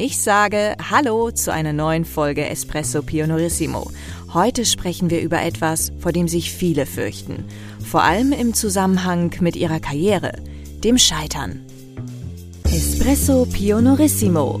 Ich 0.00 0.20
sage 0.20 0.76
Hallo 0.92 1.32
zu 1.32 1.52
einer 1.52 1.72
neuen 1.72 2.04
Folge 2.04 2.48
Espresso 2.48 3.02
Pionorissimo. 3.02 3.90
Heute 4.32 4.64
sprechen 4.64 5.10
wir 5.10 5.20
über 5.20 5.42
etwas, 5.42 5.90
vor 5.98 6.12
dem 6.12 6.28
sich 6.28 6.52
viele 6.52 6.86
fürchten. 6.86 7.44
Vor 7.84 8.04
allem 8.04 8.30
im 8.30 8.54
Zusammenhang 8.54 9.34
mit 9.40 9.56
ihrer 9.56 9.80
Karriere, 9.80 10.34
dem 10.84 10.98
Scheitern. 10.98 11.66
Espresso 12.70 13.44
Pionorissimo. 13.46 14.60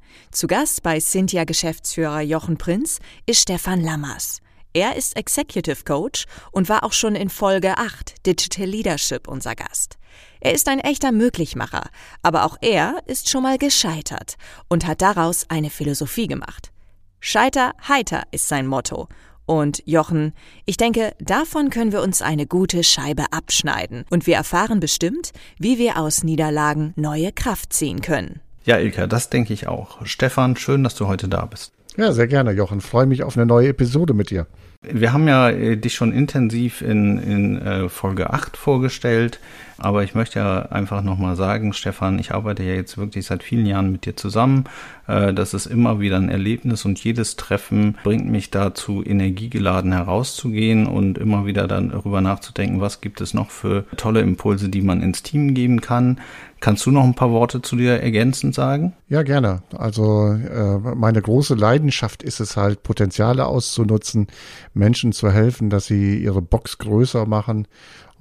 Zu 0.31 0.47
Gast 0.47 0.81
bei 0.81 0.97
Cynthia 1.01 1.43
Geschäftsführer 1.43 2.21
Jochen 2.21 2.57
Prinz 2.57 2.99
ist 3.25 3.41
Stefan 3.41 3.81
Lammers. 3.81 4.39
Er 4.73 4.95
ist 4.95 5.17
Executive 5.17 5.83
Coach 5.83 6.25
und 6.51 6.69
war 6.69 6.85
auch 6.85 6.93
schon 6.93 7.15
in 7.15 7.27
Folge 7.27 7.77
8 7.77 8.25
Digital 8.25 8.65
Leadership 8.65 9.27
unser 9.27 9.55
Gast. 9.55 9.97
Er 10.39 10.53
ist 10.53 10.69
ein 10.69 10.79
echter 10.79 11.11
Möglichmacher, 11.11 11.89
aber 12.21 12.45
auch 12.45 12.55
er 12.61 13.03
ist 13.07 13.27
schon 13.27 13.43
mal 13.43 13.57
gescheitert 13.57 14.35
und 14.69 14.87
hat 14.87 15.01
daraus 15.01 15.47
eine 15.49 15.69
Philosophie 15.69 16.27
gemacht. 16.27 16.71
Scheiter 17.19 17.73
heiter 17.89 18.23
ist 18.31 18.47
sein 18.47 18.67
Motto. 18.67 19.09
Und 19.45 19.83
Jochen, 19.85 20.33
ich 20.65 20.77
denke, 20.77 21.13
davon 21.19 21.69
können 21.69 21.91
wir 21.91 22.01
uns 22.01 22.21
eine 22.21 22.47
gute 22.47 22.85
Scheibe 22.85 23.25
abschneiden 23.33 24.05
und 24.09 24.27
wir 24.27 24.35
erfahren 24.35 24.79
bestimmt, 24.79 25.33
wie 25.59 25.77
wir 25.77 25.97
aus 25.97 26.23
Niederlagen 26.23 26.93
neue 26.95 27.33
Kraft 27.33 27.73
ziehen 27.73 28.01
können. 28.01 28.39
Ja, 28.63 28.77
Ilka, 28.77 29.07
das 29.07 29.29
denke 29.29 29.53
ich 29.53 29.67
auch. 29.67 30.05
Stefan, 30.05 30.55
schön, 30.55 30.83
dass 30.83 30.95
du 30.95 31.07
heute 31.07 31.27
da 31.27 31.45
bist. 31.45 31.73
Ja, 31.97 32.13
sehr 32.13 32.27
gerne, 32.27 32.51
Jochen. 32.51 32.79
Freue 32.79 33.05
mich 33.05 33.23
auf 33.23 33.35
eine 33.35 33.45
neue 33.45 33.69
Episode 33.69 34.13
mit 34.13 34.29
dir. 34.29 34.47
Wir 34.83 35.13
haben 35.13 35.27
ja 35.27 35.49
äh, 35.49 35.77
dich 35.77 35.93
schon 35.93 36.11
intensiv 36.11 36.81
in, 36.81 37.19
in 37.19 37.61
äh, 37.61 37.87
Folge 37.87 38.31
8 38.31 38.57
vorgestellt, 38.57 39.39
aber 39.77 40.03
ich 40.03 40.15
möchte 40.15 40.39
ja 40.39 40.63
einfach 40.63 41.03
nochmal 41.03 41.35
sagen, 41.35 41.73
Stefan, 41.73 42.17
ich 42.17 42.31
arbeite 42.33 42.63
ja 42.63 42.73
jetzt 42.73 42.97
wirklich 42.97 43.27
seit 43.27 43.43
vielen 43.43 43.67
Jahren 43.67 43.91
mit 43.91 44.07
dir 44.07 44.15
zusammen. 44.15 44.63
Äh, 45.07 45.35
das 45.35 45.53
ist 45.53 45.67
immer 45.67 45.99
wieder 45.99 46.17
ein 46.17 46.29
Erlebnis 46.29 46.83
und 46.83 47.03
jedes 47.03 47.35
Treffen 47.35 47.95
bringt 48.03 48.27
mich 48.27 48.49
dazu, 48.49 49.03
energiegeladen 49.05 49.91
herauszugehen 49.91 50.87
und 50.87 51.19
immer 51.19 51.45
wieder 51.45 51.67
dann 51.67 51.89
darüber 51.89 52.21
nachzudenken, 52.21 52.81
was 52.81 53.01
gibt 53.01 53.21
es 53.21 53.35
noch 53.35 53.51
für 53.51 53.85
tolle 53.97 54.21
Impulse, 54.21 54.69
die 54.69 54.81
man 54.81 55.03
ins 55.03 55.21
Team 55.21 55.53
geben 55.53 55.81
kann. 55.81 56.19
Kannst 56.61 56.85
du 56.85 56.91
noch 56.91 57.03
ein 57.03 57.15
paar 57.15 57.31
Worte 57.31 57.63
zu 57.63 57.75
dir 57.75 57.99
ergänzend 57.99 58.53
sagen? 58.53 58.93
Ja, 59.09 59.23
gerne. 59.23 59.63
Also 59.75 60.27
äh, 60.27 60.77
meine 60.77 61.19
große 61.19 61.55
Leidenschaft 61.55 62.21
ist 62.21 62.39
es 62.39 62.55
halt, 62.55 62.83
Potenziale 62.83 63.47
auszunutzen, 63.47 64.27
Menschen 64.75 65.11
zu 65.11 65.31
helfen, 65.31 65.71
dass 65.71 65.87
sie 65.87 66.19
ihre 66.19 66.43
Box 66.43 66.77
größer 66.77 67.25
machen 67.25 67.67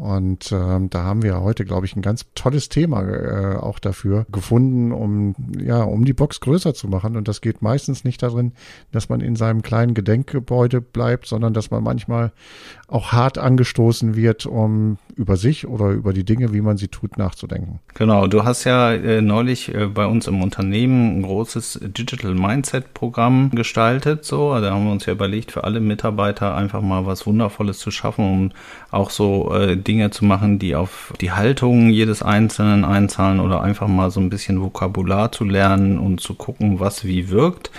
und 0.00 0.50
ähm, 0.50 0.88
da 0.88 1.02
haben 1.02 1.22
wir 1.22 1.42
heute, 1.42 1.66
glaube 1.66 1.84
ich, 1.84 1.94
ein 1.94 2.00
ganz 2.00 2.24
tolles 2.34 2.70
Thema 2.70 3.02
äh, 3.02 3.56
auch 3.56 3.78
dafür 3.78 4.24
gefunden, 4.32 4.92
um 4.92 5.34
ja, 5.62 5.82
um 5.82 6.06
die 6.06 6.14
Box 6.14 6.40
größer 6.40 6.72
zu 6.72 6.88
machen. 6.88 7.18
Und 7.18 7.28
das 7.28 7.42
geht 7.42 7.60
meistens 7.60 8.02
nicht 8.02 8.22
darin, 8.22 8.52
dass 8.92 9.10
man 9.10 9.20
in 9.20 9.36
seinem 9.36 9.60
kleinen 9.60 9.92
Gedenkgebäude 9.92 10.80
bleibt, 10.80 11.26
sondern 11.26 11.52
dass 11.52 11.70
man 11.70 11.82
manchmal 11.82 12.32
auch 12.88 13.12
hart 13.12 13.36
angestoßen 13.36 14.16
wird, 14.16 14.46
um 14.46 14.96
über 15.16 15.36
sich 15.36 15.66
oder 15.66 15.90
über 15.90 16.14
die 16.14 16.24
Dinge, 16.24 16.54
wie 16.54 16.62
man 16.62 16.78
sie 16.78 16.88
tut, 16.88 17.18
nachzudenken. 17.18 17.80
Genau, 17.92 18.26
du 18.26 18.44
hast 18.44 18.64
ja 18.64 18.92
äh, 18.92 19.20
neulich 19.20 19.74
äh, 19.74 19.86
bei 19.86 20.06
uns 20.06 20.26
im 20.26 20.42
Unternehmen 20.42 21.18
ein 21.18 21.22
großes 21.22 21.78
Digital 21.82 22.34
Mindset 22.34 22.94
Programm 22.94 23.50
gestaltet. 23.50 24.24
So, 24.24 24.58
da 24.58 24.70
haben 24.70 24.86
wir 24.86 24.92
uns 24.92 25.04
ja 25.04 25.12
überlegt, 25.12 25.52
für 25.52 25.64
alle 25.64 25.80
Mitarbeiter 25.80 26.54
einfach 26.54 26.80
mal 26.80 27.04
was 27.04 27.26
Wundervolles 27.26 27.78
zu 27.78 27.90
schaffen, 27.90 28.24
um 28.24 28.52
auch 28.90 29.10
so 29.10 29.54
äh, 29.54 29.76
Dinge 29.90 30.10
zu 30.10 30.24
machen, 30.24 30.60
die 30.60 30.76
auf 30.76 31.12
die 31.20 31.32
Haltung 31.32 31.90
jedes 31.90 32.22
Einzelnen 32.22 32.84
einzahlen 32.84 33.40
oder 33.40 33.60
einfach 33.60 33.88
mal 33.88 34.12
so 34.12 34.20
ein 34.20 34.30
bisschen 34.30 34.62
Vokabular 34.62 35.32
zu 35.32 35.42
lernen 35.42 35.98
und 35.98 36.20
zu 36.20 36.34
gucken, 36.34 36.78
was 36.78 37.04
wie 37.04 37.28
wirkt. 37.28 37.72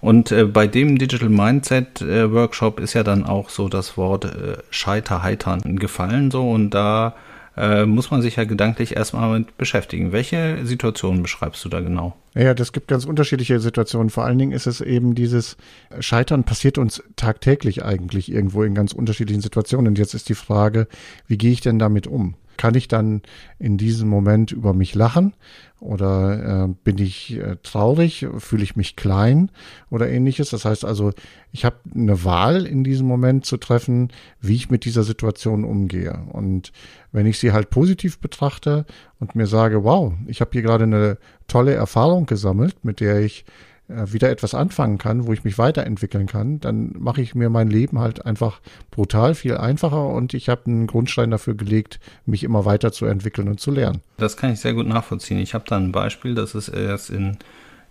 Und 0.00 0.32
äh, 0.32 0.44
bei 0.44 0.66
dem 0.66 0.96
Digital 0.96 1.28
Mindset 1.28 2.00
äh, 2.00 2.32
Workshop 2.32 2.80
ist 2.80 2.94
ja 2.94 3.02
dann 3.02 3.26
auch 3.26 3.50
so 3.50 3.68
das 3.68 3.98
Wort 3.98 4.24
äh, 4.24 4.56
Scheiterheitern 4.70 5.76
gefallen 5.76 6.30
so 6.30 6.50
und 6.50 6.70
da 6.70 7.14
äh, 7.58 7.86
muss 7.86 8.10
man 8.10 8.22
sich 8.22 8.36
ja 8.36 8.44
gedanklich 8.44 8.96
erstmal 8.96 9.40
mit 9.40 9.58
beschäftigen. 9.58 10.12
Welche 10.12 10.64
Situation 10.64 11.22
beschreibst 11.22 11.64
du 11.64 11.68
da 11.68 11.80
genau? 11.80 12.16
Ja, 12.34 12.54
das 12.54 12.72
gibt 12.72 12.86
ganz 12.86 13.04
unterschiedliche 13.04 13.58
Situationen. 13.58 14.10
Vor 14.10 14.24
allen 14.24 14.38
Dingen 14.38 14.52
ist 14.52 14.66
es 14.66 14.80
eben 14.80 15.16
dieses 15.16 15.56
Scheitern 15.98 16.44
passiert 16.44 16.78
uns 16.78 17.02
tagtäglich 17.16 17.84
eigentlich 17.84 18.30
irgendwo 18.30 18.62
in 18.62 18.74
ganz 18.74 18.92
unterschiedlichen 18.92 19.42
Situationen. 19.42 19.88
Und 19.88 19.98
jetzt 19.98 20.14
ist 20.14 20.28
die 20.28 20.34
Frage, 20.34 20.86
wie 21.26 21.36
gehe 21.36 21.50
ich 21.50 21.60
denn 21.60 21.80
damit 21.80 22.06
um? 22.06 22.36
Kann 22.58 22.74
ich 22.74 22.88
dann 22.88 23.22
in 23.58 23.78
diesem 23.78 24.08
Moment 24.08 24.52
über 24.52 24.74
mich 24.74 24.94
lachen 24.94 25.32
oder 25.80 26.64
äh, 26.64 26.74
bin 26.84 26.98
ich 26.98 27.38
äh, 27.38 27.56
traurig, 27.62 28.26
fühle 28.38 28.64
ich 28.64 28.76
mich 28.76 28.96
klein 28.96 29.50
oder 29.90 30.10
ähnliches? 30.10 30.50
Das 30.50 30.64
heißt 30.64 30.84
also, 30.84 31.12
ich 31.52 31.64
habe 31.64 31.76
eine 31.94 32.24
Wahl 32.24 32.66
in 32.66 32.84
diesem 32.84 33.06
Moment 33.06 33.46
zu 33.46 33.56
treffen, 33.56 34.12
wie 34.40 34.56
ich 34.56 34.70
mit 34.70 34.84
dieser 34.84 35.04
Situation 35.04 35.64
umgehe. 35.64 36.26
Und 36.32 36.72
wenn 37.12 37.26
ich 37.26 37.38
sie 37.38 37.52
halt 37.52 37.70
positiv 37.70 38.18
betrachte 38.18 38.84
und 39.20 39.36
mir 39.36 39.46
sage, 39.46 39.84
wow, 39.84 40.12
ich 40.26 40.40
habe 40.40 40.50
hier 40.52 40.62
gerade 40.62 40.84
eine 40.84 41.16
tolle 41.46 41.74
Erfahrung 41.74 42.26
gesammelt, 42.26 42.84
mit 42.84 43.00
der 43.00 43.20
ich 43.20 43.44
wieder 43.88 44.30
etwas 44.30 44.54
anfangen 44.54 44.98
kann, 44.98 45.26
wo 45.26 45.32
ich 45.32 45.44
mich 45.44 45.56
weiterentwickeln 45.56 46.26
kann, 46.26 46.60
dann 46.60 46.94
mache 46.98 47.22
ich 47.22 47.34
mir 47.34 47.48
mein 47.48 47.68
Leben 47.68 47.98
halt 47.98 48.26
einfach 48.26 48.60
brutal 48.90 49.34
viel 49.34 49.56
einfacher 49.56 50.08
und 50.08 50.34
ich 50.34 50.48
habe 50.50 50.66
einen 50.66 50.86
Grundstein 50.86 51.30
dafür 51.30 51.54
gelegt, 51.54 51.98
mich 52.26 52.44
immer 52.44 52.66
weiterzuentwickeln 52.66 53.48
und 53.48 53.60
zu 53.60 53.70
lernen. 53.70 54.02
Das 54.18 54.36
kann 54.36 54.52
ich 54.52 54.60
sehr 54.60 54.74
gut 54.74 54.86
nachvollziehen. 54.86 55.38
Ich 55.38 55.54
habe 55.54 55.64
da 55.66 55.76
ein 55.76 55.92
Beispiel, 55.92 56.34
das 56.34 56.54
ist 56.54 56.68
erst 56.68 57.10
in 57.10 57.38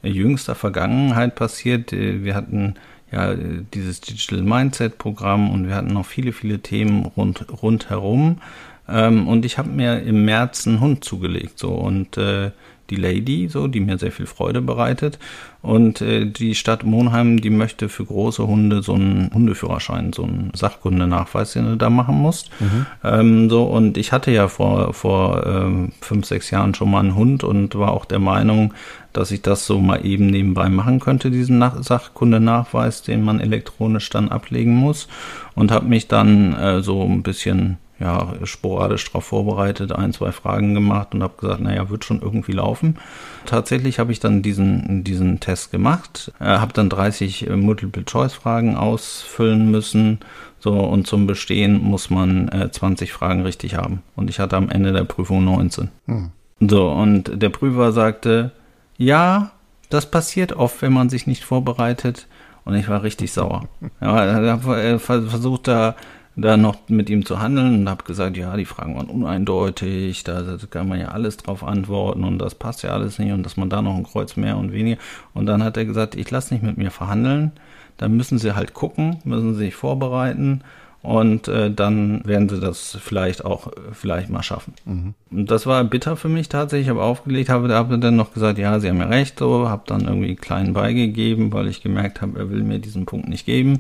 jüngster 0.04 0.54
Vergangenheit 0.54 1.36
passiert. 1.36 1.92
Äh, 1.94 2.24
wir 2.24 2.36
hatten 2.36 2.76
ja 3.12 3.34
dieses 3.34 4.02
Digital 4.02 4.44
Mindset 4.44 4.98
Programm 4.98 5.50
und 5.52 5.68
wir 5.68 5.76
hatten 5.76 5.94
noch 5.94 6.06
viele, 6.06 6.32
viele 6.32 6.60
Themen 6.60 7.06
rund, 7.06 7.46
rundherum. 7.62 8.40
Ähm, 8.88 9.28
und 9.28 9.46
ich 9.46 9.58
habe 9.58 9.70
mir 9.70 10.02
im 10.02 10.26
März 10.26 10.68
einen 10.68 10.80
Hund 10.80 11.04
zugelegt, 11.04 11.60
so 11.60 11.74
und 11.74 12.18
äh, 12.18 12.52
die 12.90 12.96
Lady, 12.96 13.48
so, 13.50 13.68
die 13.68 13.80
mir 13.80 13.98
sehr 13.98 14.12
viel 14.12 14.26
Freude 14.26 14.62
bereitet. 14.62 15.20
Und 15.62 16.02
äh, 16.02 16.26
die 16.26 16.56
Stadt 16.56 16.84
Monheim, 16.84 17.42
die 17.42 17.50
möchte 17.50 17.90
für 17.90 18.06
große 18.06 18.46
Hunde 18.48 18.82
so 18.82 18.94
einen 18.94 19.32
Hundeführerschein, 19.34 20.14
so 20.14 20.24
einen 20.24 20.52
Sachkundenachweis, 20.54 21.54
den 21.54 21.66
du 21.66 21.76
da 21.76 21.90
machen 21.90 22.16
musst. 22.16 22.50
Mhm. 22.60 22.86
Ähm, 23.04 23.50
so, 23.50 23.64
und 23.64 23.98
ich 23.98 24.12
hatte 24.12 24.32
ja 24.32 24.48
vor, 24.48 24.94
vor 24.94 25.46
ähm, 25.46 25.92
fünf, 26.02 26.26
sechs 26.26 26.52
Jahren 26.52 26.74
schon 26.74 26.92
mal 26.92 27.00
einen 27.00 27.16
Hund 27.16 27.44
und 27.44 27.76
war 27.76 27.92
auch 27.92 28.06
der 28.06 28.20
Meinung, 28.20 28.74
dass 29.14 29.32
ich 29.32 29.42
das 29.42 29.66
so 29.66 29.80
mal 29.80 30.06
eben 30.06 30.28
nebenbei 30.28 30.70
machen 30.70 31.00
könnte, 31.00 31.32
diesen 31.32 31.58
Nach 31.58 31.82
Sachkundenachweis, 31.82 33.02
den 33.02 33.24
man 33.24 33.40
elektronisch 33.40 34.10
dann 34.10 34.30
ablegen 34.30 34.76
muss. 34.76 35.08
Und 35.56 35.72
habe 35.72 35.88
mich 35.88 36.08
dann 36.08 36.54
äh, 36.54 36.82
so 36.84 37.04
ein 37.04 37.24
bisschen 37.24 37.78
ja, 38.00 38.34
sporadisch 38.44 39.06
darauf 39.06 39.26
vorbereitet, 39.26 39.92
ein, 39.92 40.14
zwei 40.14 40.32
Fragen 40.32 40.74
gemacht 40.74 41.16
und 41.16 41.24
habe 41.24 41.34
gesagt, 41.40 41.62
naja, 41.62 41.90
wird 41.90 42.06
schon 42.06 42.22
irgendwie 42.22 42.52
laufen. 42.52 42.98
Tatsächlich 43.46 43.98
habe 43.98 44.12
ich 44.12 44.20
dann 44.20 44.42
diesen, 44.42 45.04
diesen 45.04 45.40
Test 45.40 45.72
gemacht, 45.72 46.32
äh, 46.40 46.46
habe 46.46 46.74
dann 46.74 46.90
30 46.90 47.48
äh, 47.48 47.56
Multiple-Choice-Fragen 47.56 48.76
ausfüllen 48.76 49.72
müssen. 49.72 50.20
So, 50.60 50.80
und 50.80 51.08
zum 51.08 51.28
Bestehen 51.28 51.82
muss 51.82 52.10
man 52.10 52.50
äh, 52.50 52.72
20 52.72 53.14
Fragen 53.14 53.42
richtig 53.42 53.76
haben. 53.76 54.04
Und 54.16 54.30
ich 54.30 54.40
hatte 54.40 54.58
am 54.58 54.70
Ende 54.70 54.92
der 54.92 55.04
Prüfung 55.04 55.44
19. 55.44 55.90
Hm. 56.06 56.32
So, 56.60 56.90
und 56.90 57.42
der 57.42 57.50
Prüfer 57.50 57.92
sagte, 57.92 58.52
ja, 58.98 59.52
das 59.90 60.10
passiert 60.10 60.54
oft, 60.54 60.82
wenn 60.82 60.94
man 60.94 61.10
sich 61.10 61.28
nicht 61.28 61.44
vorbereitet. 61.44 62.28
Und 62.66 62.76
ich 62.76 62.90
war 62.90 63.02
richtig 63.02 63.32
sauer. 63.32 63.70
Ja, 64.02 64.26
er 64.26 65.00
versucht 65.00 65.70
da 65.70 65.96
da 66.38 66.56
noch 66.56 66.78
mit 66.88 67.10
ihm 67.10 67.26
zu 67.26 67.40
handeln 67.40 67.82
und 67.82 67.90
habe 67.90 68.04
gesagt, 68.04 68.38
ja, 68.38 68.56
die 68.56 68.66
Fragen 68.66 68.96
waren 68.96 69.08
uneindeutig, 69.08 70.24
da 70.24 70.58
kann 70.70 70.88
man 70.88 71.00
ja 71.00 71.08
alles 71.08 71.38
drauf 71.38 71.64
antworten 71.64 72.24
und 72.24 72.38
das 72.38 72.54
passt 72.54 72.84
ja 72.84 72.92
alles 72.92 73.18
nicht 73.18 73.32
und 73.32 73.44
dass 73.44 73.58
man 73.58 73.72
da 73.72 73.82
noch 73.82 73.96
ein 73.96 74.04
Kreuz 74.04 74.36
mehr 74.36 74.56
und 74.58 74.72
weniger. 74.72 75.02
Und 75.34 75.48
dann 75.48 75.64
hat 75.64 75.78
er 75.78 75.86
gesagt, 75.86 76.16
ich 76.16 76.30
lasse 76.30 76.54
nicht 76.54 76.64
mit 76.64 76.78
mir 76.78 76.92
verhandeln, 76.92 77.54
dann 77.98 78.16
müssen 78.16 78.38
sie 78.38 78.56
halt 78.56 78.76
gucken, 78.76 79.18
müssen 79.24 79.56
sie 79.56 79.66
sich 79.66 79.76
vorbereiten 79.76 80.62
und 81.08 81.48
äh, 81.48 81.72
dann 81.72 82.22
werden 82.26 82.50
sie 82.50 82.60
das 82.60 82.98
vielleicht 83.02 83.46
auch 83.46 83.72
vielleicht 83.94 84.30
mal 84.30 84.44
schaffen. 84.44 84.74
Mhm. 84.84 85.14
Und 85.32 85.50
das 85.50 85.66
war 85.66 85.82
bitter 85.86 86.18
für 86.18 86.28
mich 86.28 86.50
tatsächlich. 86.50 86.88
Ich 86.88 86.90
habe 86.90 87.02
aufgelegt, 87.02 87.50
habe, 87.50 87.74
habe 87.74 87.98
dann 87.98 88.18
noch 88.18 88.34
gesagt, 88.34 88.60
ja, 88.60 88.78
sie 88.82 88.90
haben 88.90 89.00
ja 89.00 89.06
recht, 89.06 89.40
so, 89.40 89.70
habe 89.70 89.84
dann 89.88 90.02
irgendwie 90.02 90.28
einen 90.28 90.42
kleinen 90.42 90.74
beigegeben, 90.74 91.54
weil 91.54 91.70
ich 91.70 91.82
gemerkt 91.82 92.22
habe, 92.22 92.38
er 92.38 92.50
will 92.50 92.62
mir 92.62 92.80
diesen 92.80 93.06
Punkt 93.06 93.30
nicht 93.30 93.46
geben. 93.46 93.80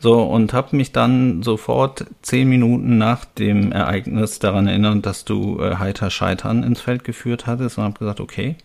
So, 0.00 0.22
und 0.22 0.52
habe 0.52 0.76
mich 0.76 0.92
dann 0.92 1.42
sofort 1.42 2.04
zehn 2.20 2.46
Minuten 2.46 2.98
nach 2.98 3.24
dem 3.24 3.72
Ereignis 3.72 4.38
daran 4.38 4.66
erinnert, 4.66 5.06
dass 5.06 5.24
du 5.24 5.58
äh, 5.58 5.76
heiter 5.76 6.10
Scheitern 6.10 6.62
ins 6.62 6.82
Feld 6.82 7.04
geführt 7.04 7.46
hattest 7.46 7.78
und 7.78 7.84
habe 7.84 7.98
gesagt, 7.98 8.20
okay, 8.20 8.56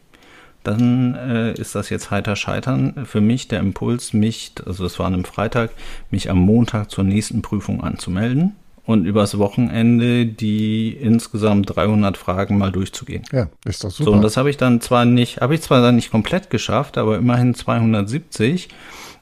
dann 0.64 1.16
äh, 1.16 1.54
ist 1.54 1.76
das 1.76 1.90
jetzt 1.90 2.12
heiter 2.12 2.36
Scheitern. 2.36 3.06
Für 3.06 3.22
mich 3.22 3.48
der 3.48 3.60
Impuls, 3.60 4.14
mich, 4.14 4.54
also 4.66 4.84
das 4.84 5.00
war 5.00 5.08
an 5.08 5.14
einem 5.14 5.26
Freitag, 5.26 5.72
mich 6.10 6.30
am 6.30 6.40
Montag 6.40 6.92
zur 6.92 7.04
nächsten 7.04 7.42
Prüfung 7.42 7.84
anzumelden 7.84 8.56
und 8.86 9.06
übers 9.06 9.38
Wochenende 9.38 10.26
die 10.26 10.92
insgesamt 10.92 11.76
300 11.76 12.18
Fragen 12.18 12.58
mal 12.58 12.72
durchzugehen. 12.72 13.24
Ja, 13.32 13.48
ist 13.66 13.84
doch 13.84 13.92
super. 13.92 14.12
So, 14.12 14.16
und 14.16 14.22
das 14.22 14.38
habe 14.38 14.50
ich 14.50 14.58
dann 14.58 14.82
zwar 14.82 15.06
nicht, 15.06 15.42
habe 15.42 15.56
ich 15.56 15.62
zwar 15.62 15.82
dann 15.82 15.96
nicht 15.96 16.12
komplett 16.12 16.50
geschafft, 16.50 16.98
aber 16.98 17.18
immerhin 17.18 17.54
270. 17.54 18.70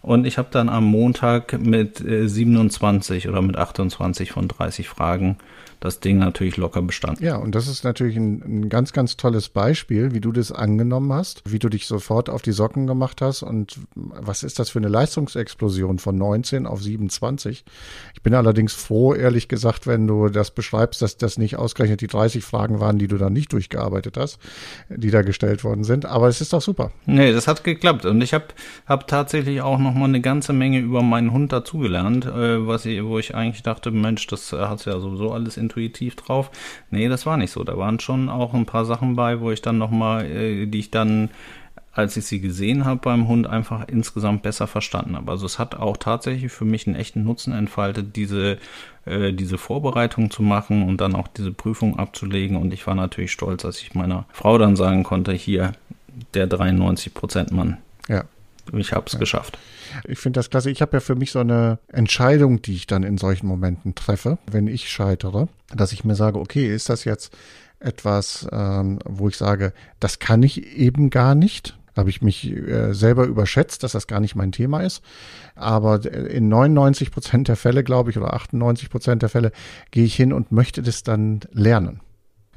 Und 0.02 0.26
ich 0.26 0.38
habe 0.38 0.48
dann 0.52 0.70
am 0.70 0.86
Montag 0.86 1.60
mit 1.60 2.00
äh, 2.00 2.28
27 2.28 3.28
oder 3.28 3.42
mit 3.42 3.58
28 3.58 4.32
von 4.32 4.48
30 4.48 4.88
Fragen 4.88 5.38
das 5.80 6.02
Ding 6.02 6.18
natürlich 6.18 6.58
locker 6.58 6.82
bestanden. 6.82 7.24
Ja, 7.24 7.38
und 7.38 7.56
das 7.56 7.68
ist 7.68 7.84
natürlich 7.84 8.18
ein, 8.18 8.42
ein, 8.42 8.70
ganz, 8.70 8.92
ganz 8.92 9.16
tolles 9.16 9.50
Beispiel, 9.50 10.14
wie 10.14 10.20
du 10.20 10.32
das 10.32 10.52
angenommen 10.52 11.14
hast, 11.14 11.42
wie 11.46 11.60
du 11.60 11.70
dich 11.70 11.88
sofort 11.88 12.30
auf 12.30 12.42
die 12.42 12.52
Socken 12.52 12.86
gemacht 12.86 13.22
hast 13.22 13.44
und 13.44 13.80
was 13.96 14.44
ist 14.44 14.60
das 14.60 14.70
für 14.70 14.80
eine 14.80 14.90
Leistungsexplosion 14.90 16.00
von 16.00 16.18
19 16.18 16.66
auf 16.66 16.82
27. 16.82 17.64
Ich 18.14 18.22
bin 18.22 18.34
allerdings 18.34 18.74
froh, 18.74 19.14
ehrlich 19.14 19.48
gesagt, 19.48 19.88
wenn 19.88 20.06
du 20.06 20.28
das 20.28 20.52
beschreibst, 20.52 21.02
dass 21.02 21.16
das 21.16 21.38
nicht 21.38 21.56
ausgerechnet 21.56 22.02
die 22.02 22.08
30 22.08 22.44
Fragen 22.44 22.82
waren, 22.82 23.00
die 23.00 23.08
du 23.08 23.18
dann 23.18 23.32
nicht 23.32 23.54
durchgearbeitet 23.54 24.18
hast, 24.18 24.40
die 24.90 25.12
da 25.12 25.22
gestellt 25.22 25.64
worden 25.64 25.86
sind. 25.86 26.06
Aber 26.06 26.28
es 26.28 26.42
ist 26.42 26.52
doch 26.52 26.62
super. 26.62 26.92
Nee, 27.06 27.32
das 27.32 27.48
hat 27.48 27.64
geklappt. 27.64 28.06
Und 28.06 28.22
ich 28.22 28.34
habe 28.34 28.48
hab 28.86 29.08
tatsächlich 29.08 29.62
auch 29.62 29.80
noch 29.80 29.94
mal 29.94 30.06
eine 30.06 30.20
ganze 30.20 30.52
Menge 30.52 30.80
über 30.80 31.02
meinen 31.02 31.32
Hund 31.32 31.54
dazugelernt, 31.54 32.26
äh, 32.26 32.68
was 32.68 32.86
ich, 32.86 33.02
wo 33.04 33.18
ich 33.18 33.34
eigentlich 33.34 33.64
dachte, 33.64 33.92
Mensch, 33.92 34.28
das 34.28 34.52
hat 34.52 34.86
ja 34.86 35.00
sowieso 35.00 35.32
alles 35.32 35.56
in 35.56 35.69
intuitiv 35.70 36.16
drauf. 36.16 36.52
Nee, 36.90 37.08
das 37.08 37.26
war 37.26 37.38
nicht 37.38 37.52
so. 37.52 37.64
Da 37.64 37.78
waren 37.78 38.00
schon 38.00 38.30
auch 38.30 38.54
ein 38.54 38.66
paar 38.66 38.86
Sachen 38.86 39.16
bei, 39.16 39.40
wo 39.40 39.52
ich 39.52 39.62
dann 39.62 39.78
nochmal, 39.78 40.26
äh, 40.26 40.66
die 40.66 40.80
ich 40.80 40.92
dann 40.92 41.30
als 41.92 42.16
ich 42.16 42.26
sie 42.26 42.40
gesehen 42.40 42.86
habe 42.86 43.02
beim 43.02 43.28
Hund, 43.28 43.48
einfach 43.48 43.88
insgesamt 43.88 44.42
besser 44.42 44.68
verstanden 44.68 45.16
habe. 45.16 45.32
Also 45.32 45.46
es 45.46 45.60
hat 45.60 45.76
auch 45.76 45.98
tatsächlich 45.98 46.52
für 46.52 46.66
mich 46.66 46.88
einen 46.88 46.96
echten 46.96 47.24
Nutzen 47.24 47.52
entfaltet, 47.52 48.16
diese, 48.16 48.58
äh, 49.06 49.34
diese 49.34 49.58
Vorbereitung 49.58 50.32
zu 50.32 50.42
machen 50.42 50.84
und 50.84 51.02
dann 51.02 51.16
auch 51.16 51.28
diese 51.28 51.52
Prüfung 51.52 52.00
abzulegen. 52.00 52.58
Und 52.58 52.74
ich 52.74 52.88
war 52.88 52.96
natürlich 52.96 53.32
stolz, 53.32 53.66
als 53.66 53.82
ich 53.82 53.96
meiner 53.96 54.26
Frau 54.32 54.58
dann 54.58 54.76
sagen 54.76 55.04
konnte, 55.04 55.34
hier, 55.34 55.74
der 56.34 56.48
93-Prozent-Mann. 56.48 57.78
Ja. 58.08 58.24
Ich 58.74 58.94
habe 58.94 59.06
es 59.08 59.14
ja. 59.14 59.20
geschafft. 59.20 59.58
Ich 60.08 60.20
finde 60.20 60.40
das 60.40 60.50
klasse. 60.50 60.70
Ich 60.70 60.82
habe 60.82 60.98
ja 60.98 61.00
für 61.00 61.16
mich 61.16 61.32
so 61.32 61.40
eine 61.40 61.80
Entscheidung, 61.88 62.62
die 62.62 62.76
ich 62.76 62.88
dann 62.88 63.04
in 63.04 63.18
solchen 63.18 63.48
Momenten 63.48 63.96
treffe, 63.96 64.38
wenn 64.50 64.68
ich 64.68 64.90
scheitere, 64.90 65.48
dass 65.74 65.92
ich 65.92 66.04
mir 66.04 66.16
sage, 66.16 66.40
okay, 66.40 66.74
ist 66.74 66.90
das 66.90 67.04
jetzt 67.04 67.36
etwas, 67.80 68.48
ähm, 68.52 69.00
wo 69.06 69.30
ich 69.30 69.38
sage, 69.38 69.74
das 70.00 70.20
kann 70.20 70.44
ich 70.44 70.78
eben 70.78 71.10
gar 71.10 71.36
nicht. 71.36 71.78
Habe 71.96 72.10
ich 72.10 72.22
mich 72.22 72.50
äh, 72.50 72.94
selber 72.94 73.26
überschätzt, 73.26 73.84
dass 73.84 73.94
das 73.94 74.08
gar 74.08 74.20
nicht 74.20 74.36
mein 74.36 74.52
Thema 74.52 74.82
ist. 74.82 75.02
Aber 75.56 76.06
in 76.06 76.48
99 76.48 77.12
Prozent 77.12 77.48
der 77.48 77.56
Fälle, 77.56 77.84
glaube 77.84 78.12
ich, 78.12 78.18
oder 78.18 78.34
98 78.34 78.90
Prozent 78.90 79.22
der 79.22 79.30
Fälle, 79.30 79.52
gehe 79.92 80.06
ich 80.06 80.16
hin 80.16 80.32
und 80.32 80.52
möchte 80.52 80.82
das 80.82 81.04
dann 81.04 81.42
lernen. 81.52 82.02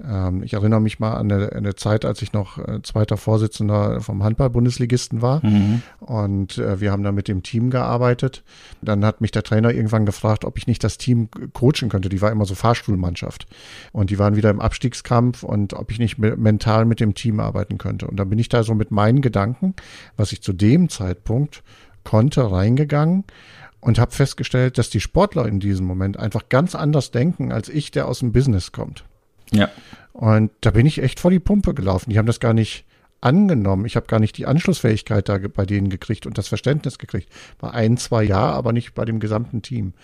Ähm, 0.02 0.42
ich 0.42 0.54
erinnere 0.54 0.80
mich 0.80 0.98
mal 0.98 1.14
an 1.14 1.30
eine, 1.30 1.52
eine 1.52 1.74
Zeit, 1.74 2.04
als 2.04 2.22
ich 2.22 2.32
noch 2.32 2.58
äh, 2.58 2.80
zweiter 2.82 3.16
Vorsitzender 3.16 4.00
vom 4.00 4.22
Handball-Bundesligisten 4.22 5.22
war. 5.22 5.44
Mhm. 5.44 5.82
Und 6.00 6.58
äh, 6.58 6.80
wir 6.80 6.92
haben 6.92 7.02
da 7.02 7.12
mit 7.12 7.28
dem 7.28 7.42
Team 7.42 7.70
gearbeitet. 7.70 8.42
Dann 8.80 9.04
hat 9.04 9.20
mich 9.20 9.30
der 9.30 9.42
Trainer 9.42 9.70
irgendwann 9.70 10.06
gefragt, 10.06 10.44
ob 10.44 10.58
ich 10.58 10.66
nicht 10.66 10.82
das 10.82 10.98
Team 10.98 11.28
coachen 11.52 11.88
könnte. 11.88 12.08
Die 12.08 12.22
war 12.22 12.30
immer 12.30 12.46
so 12.46 12.54
Fahrstuhlmannschaft. 12.54 13.46
Und 13.92 14.10
die 14.10 14.18
waren 14.18 14.36
wieder 14.36 14.50
im 14.50 14.60
Abstiegskampf 14.60 15.42
und 15.42 15.74
ob 15.74 15.90
ich 15.90 15.98
nicht 15.98 16.18
mental 16.18 16.84
mit 16.84 17.00
dem 17.00 17.14
Team 17.14 17.40
arbeiten 17.40 17.78
könnte. 17.78 18.06
Und 18.06 18.16
dann 18.16 18.30
bin 18.30 18.38
ich 18.38 18.48
da 18.48 18.62
so 18.62 18.74
mit 18.74 18.90
meinen 18.90 19.20
Gedanken, 19.20 19.74
was 20.16 20.32
ich 20.32 20.42
zu 20.42 20.52
dem 20.52 20.88
Zeitpunkt 20.88 21.62
konnte, 22.04 22.50
reingegangen 22.50 23.24
und 23.80 23.98
habe 23.98 24.12
festgestellt, 24.12 24.78
dass 24.78 24.90
die 24.90 25.00
Sportler 25.00 25.46
in 25.46 25.60
diesem 25.60 25.86
Moment 25.86 26.16
einfach 26.16 26.48
ganz 26.48 26.74
anders 26.74 27.10
denken 27.10 27.52
als 27.52 27.68
ich, 27.68 27.90
der 27.90 28.08
aus 28.08 28.20
dem 28.20 28.32
Business 28.32 28.72
kommt. 28.72 29.04
Ja. 29.52 29.70
Und 30.12 30.50
da 30.60 30.70
bin 30.70 30.86
ich 30.86 31.02
echt 31.02 31.20
vor 31.20 31.30
die 31.30 31.38
Pumpe 31.38 31.74
gelaufen. 31.74 32.10
Die 32.10 32.18
haben 32.18 32.26
das 32.26 32.40
gar 32.40 32.54
nicht 32.54 32.84
angenommen. 33.22 33.86
Ich 33.86 33.96
habe 33.96 34.06
gar 34.06 34.18
nicht 34.18 34.36
die 34.36 34.46
Anschlussfähigkeit 34.46 35.28
da 35.28 35.38
bei 35.38 35.64
denen 35.64 35.88
gekriegt 35.88 36.26
und 36.26 36.36
das 36.36 36.48
Verständnis 36.48 36.98
gekriegt. 36.98 37.28
Bei 37.58 37.70
ein, 37.70 37.96
zwei 37.96 38.24
ja, 38.24 38.50
aber 38.50 38.72
nicht 38.72 38.94
bei 38.94 39.04
dem 39.04 39.20
gesamten 39.20 39.62
Team. 39.62 39.94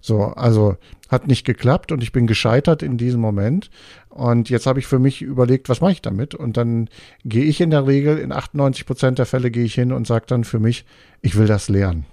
So, 0.00 0.24
also 0.24 0.76
hat 1.08 1.26
nicht 1.26 1.44
geklappt 1.44 1.90
und 1.90 2.02
ich 2.02 2.12
bin 2.12 2.26
gescheitert 2.26 2.82
in 2.82 2.98
diesem 2.98 3.20
Moment. 3.20 3.70
Und 4.10 4.50
jetzt 4.50 4.66
habe 4.66 4.78
ich 4.78 4.86
für 4.86 4.98
mich 4.98 5.22
überlegt, 5.22 5.68
was 5.68 5.80
mache 5.80 5.92
ich 5.92 6.02
damit? 6.02 6.34
Und 6.34 6.56
dann 6.56 6.88
gehe 7.24 7.44
ich 7.44 7.60
in 7.60 7.70
der 7.70 7.86
Regel, 7.86 8.18
in 8.18 8.32
98 8.32 8.86
Prozent 8.86 9.18
der 9.18 9.26
Fälle 9.26 9.50
gehe 9.50 9.64
ich 9.64 9.74
hin 9.74 9.92
und 9.92 10.06
sage 10.06 10.26
dann 10.28 10.44
für 10.44 10.60
mich, 10.60 10.84
ich 11.22 11.36
will 11.36 11.46
das 11.46 11.68
lernen. 11.68 12.04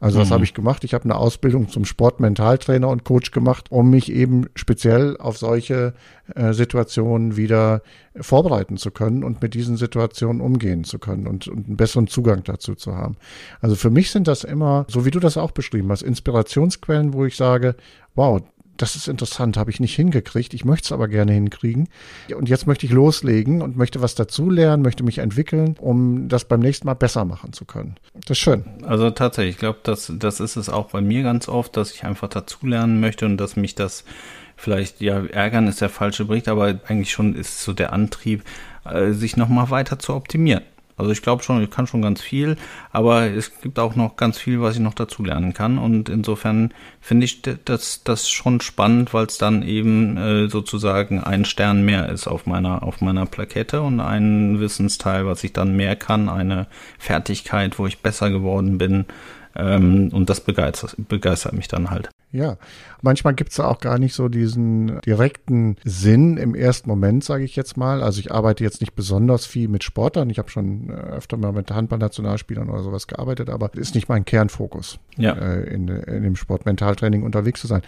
Also 0.00 0.18
mhm. 0.18 0.22
was 0.22 0.30
habe 0.30 0.44
ich 0.44 0.54
gemacht? 0.54 0.82
Ich 0.84 0.94
habe 0.94 1.04
eine 1.04 1.16
Ausbildung 1.16 1.68
zum 1.68 1.84
Sportmentaltrainer 1.84 2.88
und 2.88 3.04
Coach 3.04 3.30
gemacht, 3.30 3.70
um 3.70 3.90
mich 3.90 4.10
eben 4.10 4.46
speziell 4.54 5.16
auf 5.18 5.38
solche 5.38 5.92
äh, 6.34 6.52
Situationen 6.52 7.36
wieder 7.36 7.82
vorbereiten 8.18 8.76
zu 8.76 8.90
können 8.90 9.22
und 9.22 9.42
mit 9.42 9.54
diesen 9.54 9.76
Situationen 9.76 10.40
umgehen 10.40 10.84
zu 10.84 10.98
können 10.98 11.26
und, 11.26 11.46
und 11.48 11.66
einen 11.66 11.76
besseren 11.76 12.06
Zugang 12.06 12.42
dazu 12.44 12.74
zu 12.74 12.96
haben. 12.96 13.16
Also 13.60 13.76
für 13.76 13.90
mich 13.90 14.10
sind 14.10 14.26
das 14.26 14.42
immer, 14.42 14.86
so 14.88 15.04
wie 15.04 15.10
du 15.10 15.20
das 15.20 15.36
auch 15.36 15.52
beschrieben 15.52 15.90
hast, 15.90 16.02
Inspirationsquellen, 16.02 17.12
wo 17.12 17.24
ich 17.26 17.36
sage, 17.36 17.76
wow, 18.14 18.42
das 18.80 18.96
ist 18.96 19.08
interessant, 19.08 19.56
habe 19.56 19.70
ich 19.70 19.78
nicht 19.80 19.94
hingekriegt, 19.94 20.54
ich 20.54 20.64
möchte 20.64 20.86
es 20.86 20.92
aber 20.92 21.08
gerne 21.08 21.32
hinkriegen. 21.32 21.88
Und 22.34 22.48
jetzt 22.48 22.66
möchte 22.66 22.86
ich 22.86 22.92
loslegen 22.92 23.60
und 23.60 23.76
möchte 23.76 24.00
was 24.00 24.14
dazulernen, 24.14 24.82
möchte 24.82 25.04
mich 25.04 25.18
entwickeln, 25.18 25.76
um 25.78 26.28
das 26.28 26.44
beim 26.44 26.60
nächsten 26.60 26.86
Mal 26.86 26.94
besser 26.94 27.24
machen 27.24 27.52
zu 27.52 27.64
können. 27.64 27.96
Das 28.14 28.30
ist 28.30 28.38
schön. 28.38 28.64
Also 28.82 29.10
tatsächlich, 29.10 29.56
ich 29.56 29.60
glaube, 29.60 29.80
das, 29.82 30.12
das 30.16 30.40
ist 30.40 30.56
es 30.56 30.68
auch 30.68 30.90
bei 30.90 31.00
mir 31.00 31.22
ganz 31.22 31.48
oft, 31.48 31.76
dass 31.76 31.92
ich 31.92 32.04
einfach 32.04 32.28
dazulernen 32.28 33.00
möchte 33.00 33.26
und 33.26 33.36
dass 33.36 33.56
mich 33.56 33.74
das 33.74 34.04
vielleicht, 34.56 35.00
ja, 35.00 35.24
ärgern 35.26 35.68
ist 35.68 35.80
der 35.80 35.88
falsche 35.88 36.24
Bericht, 36.24 36.48
aber 36.48 36.80
eigentlich 36.86 37.12
schon 37.12 37.34
ist 37.34 37.62
so 37.62 37.72
der 37.72 37.92
Antrieb, 37.92 38.44
äh, 38.84 39.12
sich 39.12 39.36
nochmal 39.36 39.70
weiter 39.70 39.98
zu 39.98 40.14
optimieren. 40.14 40.62
Also 41.00 41.12
ich 41.12 41.22
glaube 41.22 41.42
schon, 41.42 41.62
ich 41.62 41.70
kann 41.70 41.86
schon 41.86 42.02
ganz 42.02 42.20
viel, 42.20 42.56
aber 42.92 43.26
es 43.26 43.60
gibt 43.60 43.78
auch 43.78 43.96
noch 43.96 44.16
ganz 44.16 44.38
viel, 44.38 44.60
was 44.60 44.74
ich 44.74 44.80
noch 44.80 44.94
dazu 44.94 45.24
lernen 45.24 45.54
kann. 45.54 45.78
Und 45.78 46.08
insofern 46.08 46.74
finde 47.00 47.24
ich 47.24 47.42
das, 47.42 48.04
das 48.04 48.28
schon 48.28 48.60
spannend, 48.60 49.14
weil 49.14 49.26
es 49.26 49.38
dann 49.38 49.62
eben 49.62 50.16
äh, 50.16 50.48
sozusagen 50.48 51.18
ein 51.18 51.44
Stern 51.44 51.84
mehr 51.84 52.10
ist 52.10 52.26
auf 52.26 52.46
meiner, 52.46 52.82
auf 52.82 53.00
meiner 53.00 53.26
Plakette 53.26 53.80
und 53.80 54.00
ein 54.00 54.60
Wissensteil, 54.60 55.26
was 55.26 55.42
ich 55.42 55.52
dann 55.52 55.74
mehr 55.74 55.96
kann, 55.96 56.28
eine 56.28 56.66
Fertigkeit, 56.98 57.78
wo 57.78 57.86
ich 57.86 58.00
besser 58.00 58.30
geworden 58.30 58.78
bin. 58.78 59.06
Ähm, 59.56 60.10
und 60.12 60.30
das 60.30 60.40
begeistert, 60.40 60.96
begeistert 61.08 61.54
mich 61.54 61.68
dann 61.68 61.90
halt. 61.90 62.10
Ja, 62.32 62.58
manchmal 63.02 63.34
gibt 63.34 63.50
es 63.50 63.58
auch 63.58 63.80
gar 63.80 63.98
nicht 63.98 64.14
so 64.14 64.28
diesen 64.28 65.00
direkten 65.00 65.76
Sinn 65.84 66.36
im 66.36 66.54
ersten 66.54 66.88
Moment, 66.88 67.24
sage 67.24 67.42
ich 67.42 67.56
jetzt 67.56 67.76
mal. 67.76 68.02
Also 68.02 68.20
ich 68.20 68.30
arbeite 68.30 68.62
jetzt 68.62 68.80
nicht 68.80 68.94
besonders 68.94 69.46
viel 69.46 69.66
mit 69.66 69.82
Sportlern. 69.82 70.30
Ich 70.30 70.38
habe 70.38 70.48
schon 70.48 70.90
äh, 70.90 70.92
öfter 70.92 71.36
mal 71.36 71.52
mit 71.52 71.72
Handballnationalspielern 71.72 72.70
oder 72.70 72.84
sowas 72.84 73.08
gearbeitet, 73.08 73.50
aber 73.50 73.74
ist 73.74 73.96
nicht 73.96 74.08
mein 74.08 74.24
Kernfokus, 74.24 75.00
ja. 75.16 75.32
äh, 75.32 75.74
in, 75.74 75.88
in 75.88 76.22
dem 76.22 76.36
Sportmentaltraining 76.36 77.24
unterwegs 77.24 77.60
zu 77.60 77.66
sein. 77.66 77.82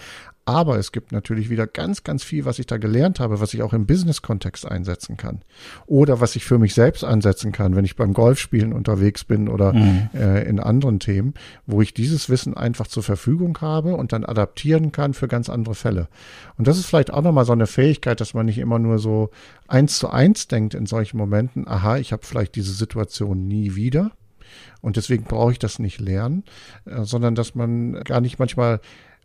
Aber 0.44 0.76
es 0.76 0.90
gibt 0.90 1.12
natürlich 1.12 1.50
wieder 1.50 1.68
ganz, 1.68 2.02
ganz 2.02 2.24
viel, 2.24 2.44
was 2.44 2.58
ich 2.58 2.66
da 2.66 2.76
gelernt 2.76 3.20
habe, 3.20 3.38
was 3.38 3.54
ich 3.54 3.62
auch 3.62 3.72
im 3.72 3.86
Business-Kontext 3.86 4.66
einsetzen 4.66 5.16
kann. 5.16 5.42
Oder 5.86 6.20
was 6.20 6.34
ich 6.34 6.44
für 6.44 6.58
mich 6.58 6.74
selbst 6.74 7.04
einsetzen 7.04 7.52
kann, 7.52 7.76
wenn 7.76 7.84
ich 7.84 7.94
beim 7.94 8.12
Golfspielen 8.12 8.72
unterwegs 8.72 9.22
bin 9.22 9.48
oder 9.48 9.72
mhm. 9.72 10.10
äh, 10.14 10.42
in 10.42 10.58
anderen 10.58 10.98
Themen, 10.98 11.34
wo 11.66 11.80
ich 11.80 11.94
dieses 11.94 12.28
Wissen 12.28 12.56
einfach 12.56 12.88
zur 12.88 13.04
Verfügung 13.04 13.56
habe 13.60 13.94
und 13.94 14.12
dann 14.12 14.24
adaptieren 14.24 14.90
kann 14.90 15.14
für 15.14 15.28
ganz 15.28 15.48
andere 15.48 15.76
Fälle. 15.76 16.08
Und 16.58 16.66
das 16.66 16.76
ist 16.76 16.86
vielleicht 16.86 17.12
auch 17.12 17.22
nochmal 17.22 17.44
so 17.44 17.52
eine 17.52 17.68
Fähigkeit, 17.68 18.20
dass 18.20 18.34
man 18.34 18.46
nicht 18.46 18.58
immer 18.58 18.80
nur 18.80 18.98
so 18.98 19.30
eins 19.68 19.98
zu 19.98 20.10
eins 20.10 20.48
denkt 20.48 20.74
in 20.74 20.86
solchen 20.86 21.18
Momenten, 21.18 21.68
aha, 21.68 21.98
ich 21.98 22.12
habe 22.12 22.26
vielleicht 22.26 22.56
diese 22.56 22.72
Situation 22.72 23.46
nie 23.46 23.76
wieder. 23.76 24.10
Und 24.80 24.96
deswegen 24.96 25.24
brauche 25.24 25.52
ich 25.52 25.58
das 25.58 25.78
nicht 25.78 26.00
lernen, 26.00 26.42
äh, 26.84 27.04
sondern 27.04 27.36
dass 27.36 27.54
man 27.54 28.02
gar 28.04 28.20
nicht 28.20 28.38
manchmal 28.38 28.80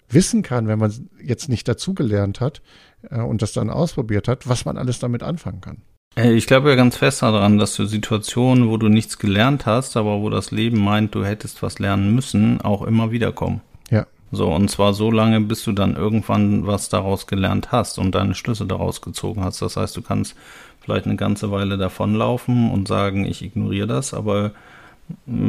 wissen 0.10 0.42
kann, 0.42 0.68
wenn 0.68 0.80
man 0.80 1.10
jetzt 1.22 1.50
nicht 1.50 1.68
dazugelernt 1.68 2.40
hat 2.40 2.62
äh, 3.10 3.22
und 3.22 3.42
das 3.42 3.54
dann 3.54 3.70
ausprobiert 3.70 4.28
hat, 4.28 4.48
was 4.48 4.66
man 4.66 4.78
alles 4.78 5.00
damit 5.00 5.24
anfangen 5.24 5.62
kann. 5.62 5.82
Ich 6.16 6.48
glaube 6.48 6.70
ja 6.70 6.76
ganz 6.76 6.98
fest 6.98 7.22
daran, 7.22 7.60
dass 7.60 7.76
du 7.76 7.86
Situationen, 7.86 8.70
wo 8.70 8.78
du 8.78 8.88
nichts 8.88 9.20
gelernt 9.20 9.68
hast, 9.68 9.96
aber 9.98 10.20
wo 10.22 10.32
das 10.32 10.50
Leben 10.50 10.84
meint, 10.84 11.14
du 11.14 11.24
hättest 11.24 11.62
was 11.62 11.78
lernen 11.78 12.16
müssen, 12.16 12.60
auch 12.62 12.82
immer 12.82 13.12
wieder 13.12 13.32
kommen. 13.32 13.62
Ja. 13.92 14.08
So, 14.32 14.52
und 14.52 14.70
zwar 14.72 14.96
so 14.96 15.12
lange, 15.12 15.42
bis 15.42 15.64
du 15.64 15.74
dann 15.74 15.96
irgendwann 15.96 16.66
was 16.66 16.90
daraus 16.90 17.28
gelernt 17.28 17.72
hast 17.72 18.00
und 18.00 18.16
deine 18.16 18.34
Schlüsse 18.34 18.66
daraus 18.66 19.02
gezogen 19.02 19.44
hast. 19.44 19.62
Das 19.62 19.78
heißt, 19.78 19.96
du 19.96 20.02
kannst 20.02 20.36
vielleicht 20.82 21.06
eine 21.06 21.18
ganze 21.18 21.52
Weile 21.52 21.78
davonlaufen 21.78 22.72
und 22.72 22.88
sagen, 22.88 23.26
ich 23.26 23.44
ignoriere 23.44 23.88
das, 23.88 24.16
aber 24.16 24.54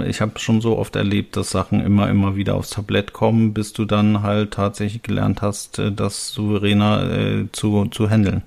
ich 0.07 0.21
habe 0.21 0.39
schon 0.39 0.61
so 0.61 0.79
oft 0.79 0.95
erlebt, 0.97 1.37
dass 1.37 1.51
Sachen 1.51 1.81
immer, 1.81 2.09
immer 2.09 2.37
wieder 2.37 2.55
aufs 2.55 2.71
Tablett 2.71 3.13
kommen, 3.13 3.55
bis 3.55 3.73
du 3.73 3.85
dann 3.85 4.23
halt 4.23 4.53
tatsächlich 4.53 5.03
gelernt 5.03 5.43
hast, 5.43 5.79
äh, 5.79 5.93
das 5.93 6.29
souveräner 6.29 7.11
äh, 7.11 7.45
zu, 7.53 7.87
zu 7.87 8.09
handeln. 8.09 8.43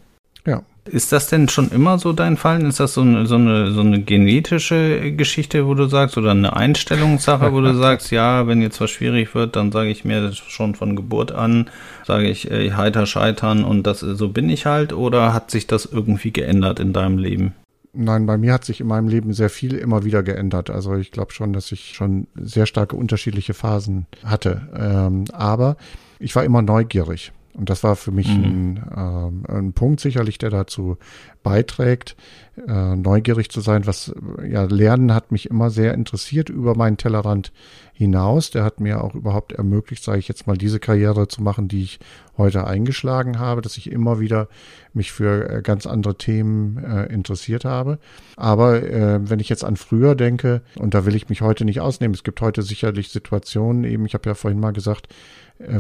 Ja. 0.46 0.63
Ist 0.86 1.12
das 1.12 1.27
denn 1.27 1.48
schon 1.48 1.70
immer 1.70 2.00
so 2.00 2.12
dein 2.12 2.38
Fall? 2.38 2.63
Ist 2.63 2.80
das 2.80 2.96
so 2.96 3.01
eine, 3.01 3.27
so 3.27 3.36
eine, 3.36 3.72
so 3.72 3.82
eine 3.82 4.01
genetische 4.01 5.12
Geschichte, 5.12 5.68
wo 5.68 5.75
du 5.75 5.86
sagst, 5.86 6.18
oder 6.18 6.32
eine 6.32 6.56
Einstellungssache, 6.56 7.53
wo 7.53 7.62
du 7.62 7.75
sagst, 7.77 8.12
ja, 8.12 8.48
wenn 8.48 8.62
jetzt 8.62 8.82
was 8.82 8.89
schwierig 8.89 9.36
wird, 9.36 9.56
dann 9.56 9.72
sage 9.72 9.89
ich 9.89 10.06
mir 10.06 10.22
das 10.22 10.38
schon 10.38 10.74
von 10.74 10.96
Geburt 10.96 11.34
an, 11.34 11.70
sage 12.06 12.30
ich 12.30 12.50
äh, 12.50 12.72
heiter 12.72 13.06
scheitern 13.06 13.63
und 13.63 13.84
das 13.84 14.00
so 14.00 14.30
bin 14.30 14.50
ich 14.50 14.65
halt, 14.65 14.91
oder 14.91 15.34
hat 15.34 15.51
sich 15.51 15.68
das 15.68 15.86
irgendwie 15.86 16.32
geändert 16.32 16.80
in 16.80 16.94
deinem 16.94 17.20
Leben? 17.20 17.53
Nein, 17.93 18.25
bei 18.25 18.38
mir 18.38 18.53
hat 18.53 18.63
sich 18.63 18.79
in 18.79 18.88
meinem 18.88 19.10
Leben 19.10 19.33
sehr 19.33 19.50
viel 19.50 19.75
immer 19.75 20.05
wieder 20.05 20.24
geändert. 20.24 20.69
Also 20.69 20.95
ich 20.95 21.12
glaube 21.12 21.33
schon, 21.33 21.51
dass 21.51 21.71
ich 21.74 21.93
schon 21.93 22.27
sehr 22.36 22.65
starke 22.65 22.95
unterschiedliche 22.95 23.53
Phasen 23.53 24.05
hatte. 24.24 24.69
Ähm, 24.74 25.25
aber 25.33 25.75
ich 26.17 26.36
war 26.36 26.45
immer 26.45 26.62
neugierig. 26.62 27.33
Und 27.53 27.70
das 27.70 27.84
war 27.84 27.96
für 27.96 28.12
mich 28.12 28.29
mhm. 28.29 28.79
ein, 28.96 29.46
äh, 29.48 29.58
ein 29.58 29.74
Punkt 29.74 30.00
sicherlich, 30.00 30.38
der 30.38 30.50
dazu 30.50 30.98
beiträgt, 31.43 32.15
äh, 32.67 32.96
neugierig 32.96 33.50
zu 33.50 33.62
sein. 33.62 33.88
Was 33.88 34.13
ja 34.48 34.63
Lernen 34.63 35.13
hat 35.13 35.31
mich 35.31 35.50
immer 35.50 35.70
sehr 35.70 35.93
interessiert 35.93 36.50
über 36.50 36.75
meinen 36.75 36.98
Tellerrand 36.98 37.51
hinaus. 37.93 38.51
Der 38.51 38.63
hat 38.63 38.79
mir 38.79 39.03
auch 39.03 39.15
überhaupt 39.15 39.53
ermöglicht, 39.53 40.03
sage 40.03 40.20
ich 40.20 40.27
jetzt 40.27 40.48
mal, 40.48 40.58
diese 40.58 40.79
Karriere 40.79 41.27
zu 41.27 41.41
machen, 41.41 41.67
die 41.67 41.84
ich 41.84 42.00
heute 42.38 42.65
eingeschlagen 42.65 43.39
habe, 43.39 43.62
dass 43.62 43.77
ich 43.77 43.91
immer 43.91 44.20
wieder 44.20 44.48
mich 44.93 45.12
für 45.12 45.50
äh, 45.50 45.62
ganz 45.62 45.86
andere 45.86 46.17
Themen 46.17 46.77
äh, 46.77 47.05
interessiert 47.13 47.65
habe. 47.65 48.00
Aber 48.36 48.81
äh, 48.81 49.29
wenn 49.29 49.39
ich 49.39 49.50
jetzt 49.50 49.63
an 49.63 49.75
früher 49.75 50.15
denke, 50.15 50.62
und 50.77 50.93
da 50.93 51.05
will 51.05 51.15
ich 51.15 51.29
mich 51.29 51.41
heute 51.41 51.65
nicht 51.65 51.81
ausnehmen, 51.81 52.13
es 52.15 52.24
gibt 52.24 52.41
heute 52.41 52.62
sicherlich 52.62 53.10
Situationen, 53.10 53.84
eben, 53.84 54.05
ich 54.05 54.13
habe 54.13 54.29
ja 54.29 54.36
vorhin 54.36 54.60
mal 54.60 54.74
gesagt, 54.74 55.08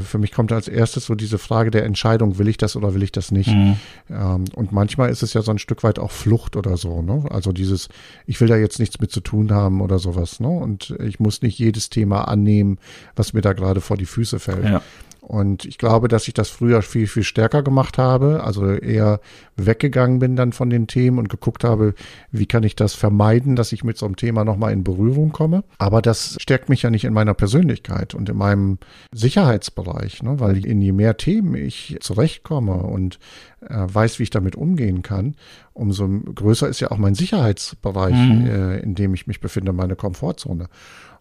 für 0.03 0.17
mich 0.17 0.31
kommt 0.31 0.51
als 0.51 0.67
erstes 0.67 1.05
so 1.05 1.15
diese 1.15 1.37
Frage 1.37 1.71
der 1.71 1.85
Entscheidung, 1.85 2.37
will 2.37 2.47
ich 2.47 2.57
das 2.57 2.75
oder 2.75 2.93
will 2.93 3.03
ich 3.03 3.11
das 3.11 3.31
nicht? 3.31 3.49
Mhm. 3.49 3.77
Ähm, 4.09 4.45
und 4.55 4.71
manchmal 4.71 5.09
ist 5.09 5.23
es 5.23 5.33
ja 5.33 5.41
so 5.41 5.51
ein 5.51 5.59
Stück 5.59 5.83
weit 5.83 5.99
auch 5.99 6.11
Flucht 6.11 6.55
oder 6.55 6.77
so, 6.77 7.01
ne? 7.01 7.25
Also 7.29 7.51
dieses, 7.51 7.89
ich 8.25 8.39
will 8.41 8.47
da 8.47 8.55
jetzt 8.55 8.79
nichts 8.79 8.99
mit 8.99 9.11
zu 9.11 9.21
tun 9.21 9.51
haben 9.51 9.81
oder 9.81 9.99
sowas, 9.99 10.39
ne? 10.39 10.49
Und 10.49 10.95
ich 11.03 11.19
muss 11.19 11.41
nicht 11.41 11.57
jedes 11.59 11.89
Thema 11.89 12.27
annehmen, 12.27 12.77
was 13.15 13.33
mir 13.33 13.41
da 13.41 13.53
gerade 13.53 13.81
vor 13.81 13.97
die 13.97 14.05
Füße 14.05 14.39
fällt. 14.39 14.65
Ja. 14.65 14.81
Und 15.31 15.63
ich 15.63 15.77
glaube, 15.77 16.09
dass 16.09 16.27
ich 16.27 16.33
das 16.33 16.49
früher 16.49 16.81
viel, 16.81 17.07
viel 17.07 17.23
stärker 17.23 17.63
gemacht 17.63 17.97
habe, 17.97 18.43
also 18.43 18.67
eher 18.67 19.21
weggegangen 19.55 20.19
bin 20.19 20.35
dann 20.35 20.51
von 20.51 20.69
den 20.69 20.87
Themen 20.87 21.19
und 21.19 21.29
geguckt 21.29 21.63
habe, 21.63 21.93
wie 22.31 22.47
kann 22.47 22.63
ich 22.63 22.75
das 22.75 22.95
vermeiden, 22.95 23.55
dass 23.55 23.71
ich 23.71 23.85
mit 23.85 23.97
so 23.97 24.05
einem 24.05 24.17
Thema 24.17 24.43
nochmal 24.43 24.73
in 24.73 24.83
Berührung 24.83 25.31
komme. 25.31 25.63
Aber 25.77 26.01
das 26.01 26.35
stärkt 26.41 26.67
mich 26.67 26.81
ja 26.81 26.89
nicht 26.89 27.05
in 27.05 27.13
meiner 27.13 27.33
Persönlichkeit 27.33 28.13
und 28.13 28.27
in 28.27 28.35
meinem 28.35 28.77
Sicherheitsbereich, 29.13 30.21
ne? 30.21 30.41
weil 30.41 30.65
in 30.65 30.81
je 30.81 30.91
mehr 30.91 31.15
Themen 31.15 31.55
ich 31.55 31.95
zurechtkomme 32.01 32.83
und 32.83 33.17
äh, 33.61 33.87
weiß, 33.87 34.19
wie 34.19 34.23
ich 34.23 34.31
damit 34.31 34.57
umgehen 34.57 35.01
kann, 35.01 35.35
umso 35.71 36.09
größer 36.09 36.67
ist 36.67 36.81
ja 36.81 36.91
auch 36.91 36.97
mein 36.97 37.15
Sicherheitsbereich, 37.15 38.15
mhm. 38.15 38.47
äh, 38.47 38.79
in 38.79 38.95
dem 38.95 39.13
ich 39.13 39.27
mich 39.27 39.39
befinde, 39.39 39.71
meine 39.71 39.95
Komfortzone. 39.95 40.67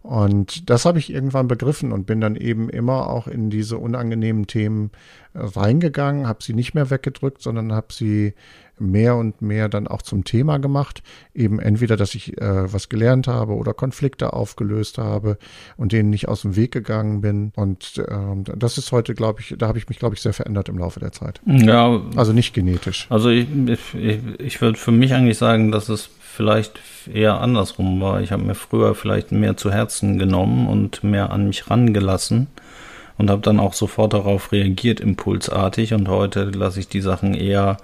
Und 0.03 0.69
das 0.69 0.85
habe 0.85 0.99
ich 0.99 1.13
irgendwann 1.13 1.47
begriffen 1.47 1.91
und 1.91 2.05
bin 2.07 2.21
dann 2.21 2.35
eben 2.35 2.69
immer 2.69 3.09
auch 3.09 3.27
in 3.27 3.49
diese 3.49 3.77
unangenehmen 3.77 4.47
Themen 4.47 4.91
äh, 5.33 5.39
reingegangen, 5.41 6.27
habe 6.27 6.43
sie 6.43 6.53
nicht 6.53 6.73
mehr 6.73 6.89
weggedrückt, 6.89 7.41
sondern 7.41 7.71
habe 7.71 7.93
sie 7.93 8.33
mehr 8.81 9.15
und 9.15 9.41
mehr 9.41 9.69
dann 9.69 9.87
auch 9.87 10.01
zum 10.01 10.23
Thema 10.23 10.57
gemacht. 10.57 11.03
Eben 11.33 11.59
entweder, 11.59 11.95
dass 11.95 12.15
ich 12.15 12.41
äh, 12.41 12.73
was 12.73 12.89
gelernt 12.89 13.27
habe 13.27 13.53
oder 13.53 13.73
Konflikte 13.73 14.33
aufgelöst 14.33 14.97
habe 14.97 15.37
und 15.77 15.91
denen 15.91 16.09
nicht 16.09 16.27
aus 16.27 16.41
dem 16.41 16.55
Weg 16.55 16.71
gegangen 16.71 17.21
bin. 17.21 17.51
Und 17.55 18.03
ähm, 18.09 18.43
das 18.43 18.77
ist 18.77 18.91
heute, 18.91 19.13
glaube 19.13 19.41
ich, 19.41 19.55
da 19.57 19.67
habe 19.67 19.77
ich 19.77 19.87
mich, 19.87 19.99
glaube 19.99 20.15
ich, 20.15 20.21
sehr 20.21 20.33
verändert 20.33 20.67
im 20.67 20.77
Laufe 20.77 20.99
der 20.99 21.11
Zeit. 21.11 21.41
Ja. 21.45 22.01
Also 22.15 22.33
nicht 22.33 22.53
genetisch. 22.53 23.05
Also 23.09 23.29
ich, 23.29 23.47
ich, 23.93 24.19
ich 24.39 24.61
würde 24.61 24.77
für 24.77 24.91
mich 24.91 25.13
eigentlich 25.13 25.37
sagen, 25.37 25.71
dass 25.71 25.87
es 25.87 26.09
vielleicht 26.31 26.79
eher 27.11 27.39
andersrum 27.41 28.01
war. 28.01 28.21
Ich 28.21 28.31
habe 28.31 28.43
mir 28.43 28.55
früher 28.55 28.95
vielleicht 28.95 29.31
mehr 29.31 29.57
zu 29.57 29.71
Herzen 29.71 30.17
genommen 30.17 30.67
und 30.67 31.03
mehr 31.03 31.31
an 31.31 31.47
mich 31.47 31.69
rangelassen 31.69 32.47
und 33.17 33.29
habe 33.29 33.41
dann 33.41 33.59
auch 33.59 33.73
sofort 33.73 34.13
darauf 34.13 34.51
reagiert, 34.51 34.99
impulsartig. 34.99 35.93
Und 35.93 36.07
heute 36.07 36.45
lasse 36.45 36.79
ich 36.79 36.87
die 36.87 37.01
Sachen 37.01 37.33
eher 37.33 37.77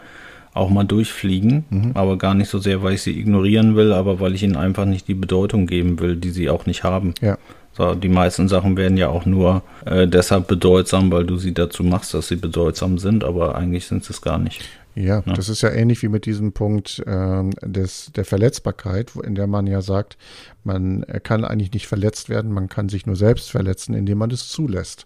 auch 0.53 0.69
mal 0.69 0.83
durchfliegen, 0.83 1.65
mhm. 1.69 1.91
aber 1.93 2.17
gar 2.17 2.33
nicht 2.33 2.49
so 2.49 2.57
sehr, 2.57 2.81
weil 2.81 2.93
ich 2.93 3.03
sie 3.03 3.19
ignorieren 3.19 3.75
will, 3.75 3.93
aber 3.93 4.19
weil 4.19 4.33
ich 4.33 4.43
ihnen 4.43 4.55
einfach 4.55 4.85
nicht 4.85 5.07
die 5.07 5.13
Bedeutung 5.13 5.67
geben 5.67 5.99
will, 5.99 6.15
die 6.15 6.31
sie 6.31 6.49
auch 6.49 6.65
nicht 6.65 6.83
haben. 6.83 7.13
Ja. 7.21 7.37
So, 7.73 7.93
die 7.93 8.09
meisten 8.09 8.47
Sachen 8.47 8.75
werden 8.75 8.97
ja 8.97 9.09
auch 9.09 9.27
nur 9.27 9.61
äh, 9.85 10.07
deshalb 10.07 10.47
bedeutsam, 10.47 11.11
weil 11.11 11.25
du 11.25 11.37
sie 11.37 11.53
dazu 11.53 11.83
machst, 11.83 12.15
dass 12.15 12.27
sie 12.27 12.37
bedeutsam 12.37 12.97
sind, 12.97 13.23
aber 13.23 13.53
eigentlich 13.53 13.85
sind 13.85 14.03
sie 14.03 14.13
es 14.13 14.21
gar 14.23 14.39
nicht. 14.39 14.63
Ja, 14.97 15.21
ja, 15.23 15.33
das 15.33 15.47
ist 15.47 15.61
ja 15.61 15.69
ähnlich 15.69 16.01
wie 16.01 16.07
mit 16.07 16.25
diesem 16.25 16.53
Punkt 16.53 17.03
ähm, 17.05 17.51
des, 17.61 18.11
der 18.15 18.25
Verletzbarkeit, 18.25 19.11
in 19.23 19.35
der 19.35 19.45
man 19.45 19.67
ja 19.67 19.81
sagt, 19.81 20.17
man 20.63 21.05
kann 21.21 21.45
eigentlich 21.45 21.71
nicht 21.71 21.85
verletzt 21.85 22.29
werden, 22.29 22.51
man 22.51 22.67
kann 22.67 22.89
sich 22.89 23.05
nur 23.05 23.15
selbst 23.15 23.51
verletzen, 23.51 23.93
indem 23.93 24.17
man 24.17 24.31
es 24.31 24.47
zulässt, 24.49 25.05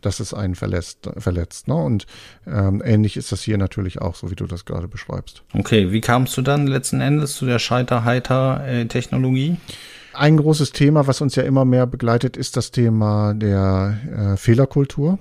dass 0.00 0.18
es 0.18 0.34
einen 0.34 0.56
verletzt. 0.56 1.08
verletzt 1.18 1.68
ne? 1.68 1.76
Und 1.76 2.06
ähm, 2.48 2.82
ähnlich 2.84 3.16
ist 3.16 3.30
das 3.30 3.42
hier 3.42 3.58
natürlich 3.58 4.00
auch, 4.00 4.16
so 4.16 4.28
wie 4.28 4.36
du 4.36 4.46
das 4.46 4.64
gerade 4.64 4.88
beschreibst. 4.88 5.44
Okay, 5.54 5.92
wie 5.92 6.00
kamst 6.00 6.36
du 6.36 6.42
dann 6.42 6.66
letzten 6.66 7.00
Endes 7.00 7.36
zu 7.36 7.46
der 7.46 7.60
Scheiter-Heiter-Technologie? 7.60 9.56
Ein 10.14 10.36
großes 10.36 10.72
Thema, 10.72 11.06
was 11.06 11.20
uns 11.20 11.36
ja 11.36 11.44
immer 11.44 11.64
mehr 11.64 11.86
begleitet, 11.86 12.36
ist 12.36 12.56
das 12.56 12.72
Thema 12.72 13.34
der 13.34 13.98
äh, 14.16 14.36
Fehlerkultur. 14.36 15.20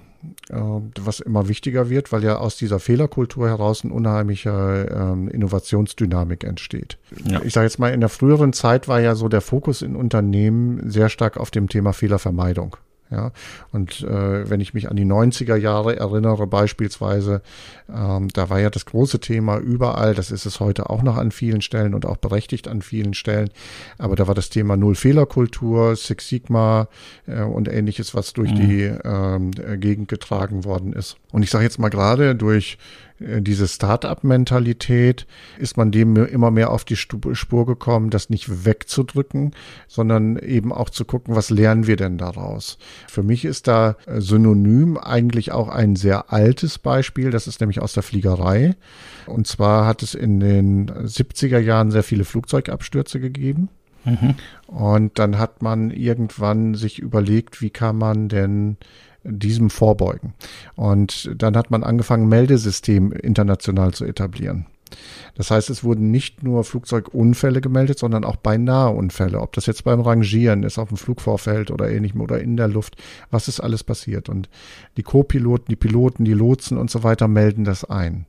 Äh, 0.49 0.55
was 0.55 1.19
immer 1.19 1.47
wichtiger 1.47 1.89
wird, 1.89 2.11
weil 2.11 2.23
ja 2.23 2.37
aus 2.37 2.55
dieser 2.55 2.79
Fehlerkultur 2.79 3.47
heraus 3.47 3.83
eine 3.83 3.93
unheimliche 3.93 4.87
ähm, 4.91 5.27
Innovationsdynamik 5.27 6.43
entsteht. 6.43 6.97
Ja. 7.25 7.41
Ich 7.43 7.53
sage 7.53 7.65
jetzt 7.65 7.79
mal, 7.79 7.93
in 7.93 7.99
der 7.99 8.09
früheren 8.09 8.53
Zeit 8.53 8.87
war 8.87 8.99
ja 8.99 9.15
so 9.15 9.27
der 9.27 9.41
Fokus 9.41 9.81
in 9.81 9.95
Unternehmen 9.95 10.89
sehr 10.89 11.09
stark 11.09 11.37
auf 11.37 11.51
dem 11.51 11.67
Thema 11.69 11.93
Fehlervermeidung. 11.93 12.77
Ja, 13.09 13.31
und 13.71 14.01
äh, 14.01 14.49
wenn 14.49 14.59
ich 14.59 14.73
mich 14.73 14.89
an 14.89 14.97
die 14.97 15.05
90er 15.05 15.55
Jahre 15.55 15.95
erinnere, 15.95 16.45
beispielsweise, 16.45 17.41
ähm, 17.89 18.27
da 18.33 18.49
war 18.49 18.59
ja 18.59 18.69
das 18.69 18.85
große 18.85 19.19
Thema 19.19 19.57
überall, 19.59 20.13
das 20.13 20.29
ist 20.29 20.45
es 20.45 20.59
heute 20.59 20.89
auch 20.89 21.03
noch 21.03 21.15
an 21.15 21.31
vielen 21.31 21.61
Stellen 21.61 21.93
und 21.93 22.05
auch 22.05 22.17
berechtigt 22.17 22.67
an 22.67 22.81
vielen 22.81 23.13
Stellen, 23.13 23.49
aber 23.97 24.17
da 24.17 24.27
war 24.27 24.35
das 24.35 24.49
Thema 24.49 24.75
Null-Fehler-Kultur, 24.75 25.95
Six 25.95 26.27
Sigma 26.27 26.89
äh, 27.27 27.43
und 27.43 27.69
ähnliches, 27.69 28.13
was 28.13 28.33
durch 28.33 28.51
mhm. 28.51 28.55
die 28.55 28.81
ähm, 29.05 29.51
Gegend 29.79 30.09
getragen 30.09 30.65
worden 30.65 30.91
ist. 30.91 31.15
Und 31.31 31.43
ich 31.43 31.49
sage 31.49 31.63
jetzt 31.63 31.79
mal 31.79 31.89
gerade 31.89 32.35
durch 32.35 32.77
diese 33.19 33.67
Start-up-Mentalität 33.67 35.25
ist 35.57 35.75
man 35.75 35.91
dem 35.91 36.15
immer 36.15 36.51
mehr 36.51 36.71
auf 36.71 36.85
die 36.85 36.95
Spur 36.95 37.65
gekommen, 37.65 38.11
das 38.11 38.29
nicht 38.29 38.65
wegzudrücken, 38.65 39.55
sondern 39.87 40.37
eben 40.37 40.71
auch 40.71 40.89
zu 40.89 41.03
gucken, 41.03 41.35
was 41.35 41.49
lernen 41.49 41.87
wir 41.87 41.95
denn 41.95 42.17
daraus. 42.17 42.77
Für 43.07 43.23
mich 43.23 43.45
ist 43.45 43.67
da 43.67 43.95
äh, 44.05 44.21
synonym 44.21 44.97
eigentlich 44.97 45.51
auch 45.51 45.67
ein 45.67 45.95
sehr 45.95 46.31
altes 46.31 46.77
Beispiel, 46.77 47.31
das 47.31 47.47
ist 47.47 47.59
nämlich 47.59 47.81
aus 47.81 47.93
der 47.93 48.03
Fliegerei. 48.03 48.75
Und 49.25 49.47
zwar 49.47 49.87
hat 49.87 50.03
es 50.03 50.13
in 50.13 50.39
den 50.39 50.89
70er 50.89 51.59
Jahren 51.59 51.91
sehr 51.91 52.03
viele 52.03 52.23
Flugzeugabstürze 52.23 53.19
gegeben. 53.19 53.69
Mhm. 54.05 54.35
Und 54.67 55.19
dann 55.19 55.37
hat 55.37 55.61
man 55.61 55.91
irgendwann 55.91 56.75
sich 56.75 56.99
überlegt, 56.99 57.61
wie 57.61 57.69
kann 57.69 57.97
man 57.97 58.29
denn 58.29 58.77
diesem 59.27 59.69
vorbeugen. 59.69 60.33
Und 60.75 61.29
dann 61.35 61.55
hat 61.55 61.69
man 61.71 61.83
angefangen, 61.83 62.27
Meldesystem 62.27 63.11
international 63.11 63.93
zu 63.93 64.05
etablieren. 64.05 64.65
Das 65.35 65.51
heißt, 65.51 65.69
es 65.69 65.83
wurden 65.83 66.11
nicht 66.11 66.43
nur 66.43 66.63
Flugzeugunfälle 66.63 67.61
gemeldet, 67.61 67.99
sondern 67.99 68.23
auch 68.23 68.37
beinahe 68.37 68.91
Unfälle. 68.91 69.41
Ob 69.41 69.53
das 69.53 69.65
jetzt 69.65 69.83
beim 69.83 70.01
Rangieren 70.01 70.63
ist, 70.63 70.77
auf 70.77 70.89
dem 70.89 70.97
Flugvorfeld 70.97 71.71
oder 71.71 71.89
ähnlichem 71.89 72.21
oder 72.21 72.39
in 72.39 72.57
der 72.57 72.67
Luft, 72.67 72.95
was 73.31 73.47
ist 73.47 73.59
alles 73.59 73.83
passiert? 73.83 74.29
Und 74.29 74.49
die 74.97 75.03
Co-Piloten, 75.03 75.65
die 75.69 75.75
Piloten, 75.75 76.25
die 76.25 76.33
Lotsen 76.33 76.77
und 76.77 76.89
so 76.89 77.03
weiter 77.03 77.27
melden 77.27 77.63
das 77.63 77.83
ein. 77.85 78.25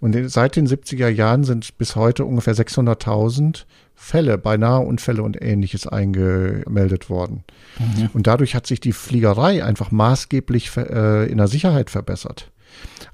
Und 0.00 0.30
seit 0.30 0.56
den 0.56 0.66
70er 0.66 1.08
Jahren 1.08 1.44
sind 1.44 1.78
bis 1.78 1.96
heute 1.96 2.24
ungefähr 2.24 2.54
600.000 2.54 3.64
Fälle, 3.94 4.38
beinahe 4.38 4.80
Unfälle 4.80 5.22
und 5.22 5.40
ähnliches 5.40 5.86
eingemeldet 5.86 7.08
worden. 7.08 7.44
Mhm. 7.78 8.10
Und 8.12 8.26
dadurch 8.26 8.54
hat 8.54 8.66
sich 8.66 8.80
die 8.80 8.92
Fliegerei 8.92 9.64
einfach 9.64 9.90
maßgeblich 9.90 10.76
äh, 10.76 11.30
in 11.30 11.38
der 11.38 11.48
Sicherheit 11.48 11.90
verbessert. 11.90 12.50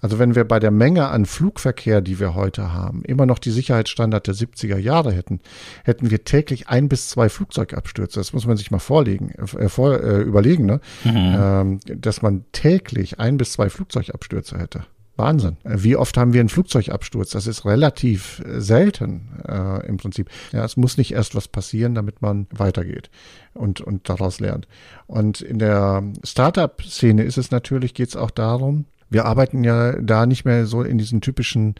Also 0.00 0.18
wenn 0.18 0.34
wir 0.34 0.44
bei 0.44 0.58
der 0.58 0.70
Menge 0.70 1.08
an 1.08 1.26
Flugverkehr, 1.26 2.00
die 2.00 2.18
wir 2.18 2.34
heute 2.34 2.72
haben, 2.72 3.02
immer 3.04 3.26
noch 3.26 3.38
die 3.38 3.50
Sicherheitsstandard 3.50 4.26
der 4.26 4.34
70er 4.34 4.78
Jahre 4.78 5.12
hätten, 5.12 5.40
hätten 5.84 6.10
wir 6.10 6.24
täglich 6.24 6.68
ein 6.68 6.88
bis 6.88 7.08
zwei 7.08 7.28
Flugzeugabstürze. 7.28 8.18
Das 8.18 8.32
muss 8.32 8.46
man 8.46 8.56
sich 8.56 8.70
mal 8.70 8.78
vorlegen, 8.78 9.30
äh, 9.30 9.68
vor, 9.68 10.00
äh, 10.00 10.20
überlegen, 10.20 10.66
ne? 10.66 10.80
Mhm. 11.04 11.10
Ähm, 11.14 11.80
dass 11.84 12.22
man 12.22 12.44
täglich 12.52 13.18
ein 13.18 13.36
bis 13.36 13.52
zwei 13.52 13.68
Flugzeugabstürze 13.68 14.58
hätte. 14.58 14.84
Wahnsinn. 15.20 15.58
Wie 15.64 15.96
oft 15.96 16.16
haben 16.16 16.32
wir 16.32 16.40
einen 16.40 16.48
Flugzeugabsturz? 16.48 17.30
Das 17.30 17.46
ist 17.46 17.64
relativ 17.64 18.42
äh, 18.46 18.60
selten 18.60 19.28
äh, 19.46 19.86
im 19.86 19.98
Prinzip. 19.98 20.30
Ja, 20.52 20.64
es 20.64 20.76
muss 20.76 20.96
nicht 20.96 21.12
erst 21.12 21.34
was 21.34 21.46
passieren, 21.46 21.94
damit 21.94 22.22
man 22.22 22.46
weitergeht 22.50 23.10
und, 23.52 23.80
und 23.80 24.08
daraus 24.08 24.40
lernt. 24.40 24.66
Und 25.06 25.42
in 25.42 25.58
der 25.58 26.02
Startup-Szene 26.24 27.22
ist 27.22 27.36
es 27.36 27.50
natürlich, 27.50 27.94
geht 27.94 28.08
es 28.08 28.16
auch 28.16 28.30
darum, 28.30 28.86
wir 29.10 29.26
arbeiten 29.26 29.64
ja 29.64 29.92
da 30.00 30.24
nicht 30.24 30.44
mehr 30.44 30.66
so 30.66 30.82
in 30.82 30.98
diesen 30.98 31.20
typischen 31.20 31.74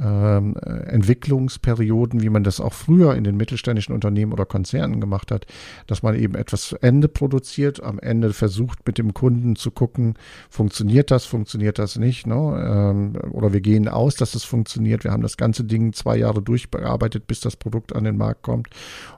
ähm, 0.00 0.56
Entwicklungsperioden, 0.56 2.22
wie 2.22 2.30
man 2.30 2.44
das 2.44 2.60
auch 2.60 2.72
früher 2.72 3.14
in 3.14 3.24
den 3.24 3.36
mittelständischen 3.36 3.94
Unternehmen 3.94 4.32
oder 4.32 4.46
Konzernen 4.46 5.00
gemacht 5.00 5.30
hat, 5.30 5.46
dass 5.86 6.02
man 6.02 6.14
eben 6.14 6.34
etwas 6.34 6.62
zu 6.62 6.78
Ende 6.82 7.08
produziert, 7.08 7.82
am 7.82 7.98
Ende 7.98 8.32
versucht 8.32 8.86
mit 8.86 8.98
dem 8.98 9.14
Kunden 9.14 9.56
zu 9.56 9.70
gucken, 9.70 10.14
funktioniert 10.50 11.10
das, 11.10 11.24
funktioniert 11.24 11.78
das 11.78 11.96
nicht, 11.96 12.26
ne? 12.26 12.34
Ähm, 12.34 13.16
oder 13.32 13.52
wir 13.52 13.60
gehen 13.60 13.88
aus, 13.88 14.14
dass 14.14 14.34
es 14.34 14.44
funktioniert. 14.44 15.04
Wir 15.04 15.12
haben 15.12 15.22
das 15.22 15.36
ganze 15.36 15.64
Ding 15.64 15.92
zwei 15.92 16.16
Jahre 16.16 16.42
durchbearbeitet, 16.42 17.26
bis 17.26 17.40
das 17.40 17.56
Produkt 17.56 17.94
an 17.94 18.04
den 18.04 18.16
Markt 18.16 18.42
kommt. 18.42 18.68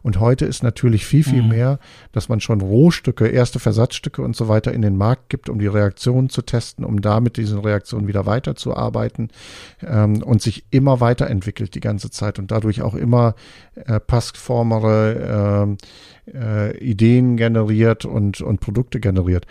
Und 0.02 0.20
heute 0.20 0.46
ist 0.46 0.62
natürlich 0.62 1.06
viel, 1.06 1.25
viel 1.25 1.42
mhm. 1.42 1.49
mehr, 1.49 1.78
dass 2.12 2.28
man 2.28 2.40
schon 2.40 2.60
Rohstücke, 2.60 3.26
erste 3.28 3.58
Versatzstücke 3.58 4.22
und 4.22 4.37
so 4.37 4.49
weiter 4.49 4.72
in 4.72 4.82
den 4.82 4.96
Markt 4.96 5.28
gibt, 5.28 5.49
um 5.49 5.58
die 5.58 5.66
Reaktionen 5.66 6.28
zu 6.28 6.42
testen, 6.42 6.84
um 6.84 7.00
damit 7.00 7.37
diesen 7.37 7.58
Reaktionen 7.58 8.08
wieder 8.08 8.26
weiterzuarbeiten 8.26 9.30
ähm, 9.82 10.22
und 10.22 10.42
sich 10.42 10.64
immer 10.70 11.00
weiterentwickelt 11.00 11.74
die 11.74 11.80
ganze 11.80 12.10
Zeit 12.10 12.38
und 12.38 12.50
dadurch 12.50 12.82
auch 12.82 12.94
immer 12.94 13.34
äh, 13.74 14.00
passformere 14.00 15.76
äh, 16.26 16.70
äh, 16.70 16.78
Ideen 16.78 17.36
generiert 17.36 18.04
und, 18.04 18.40
und 18.40 18.60
Produkte 18.60 19.00
generiert. 19.00 19.46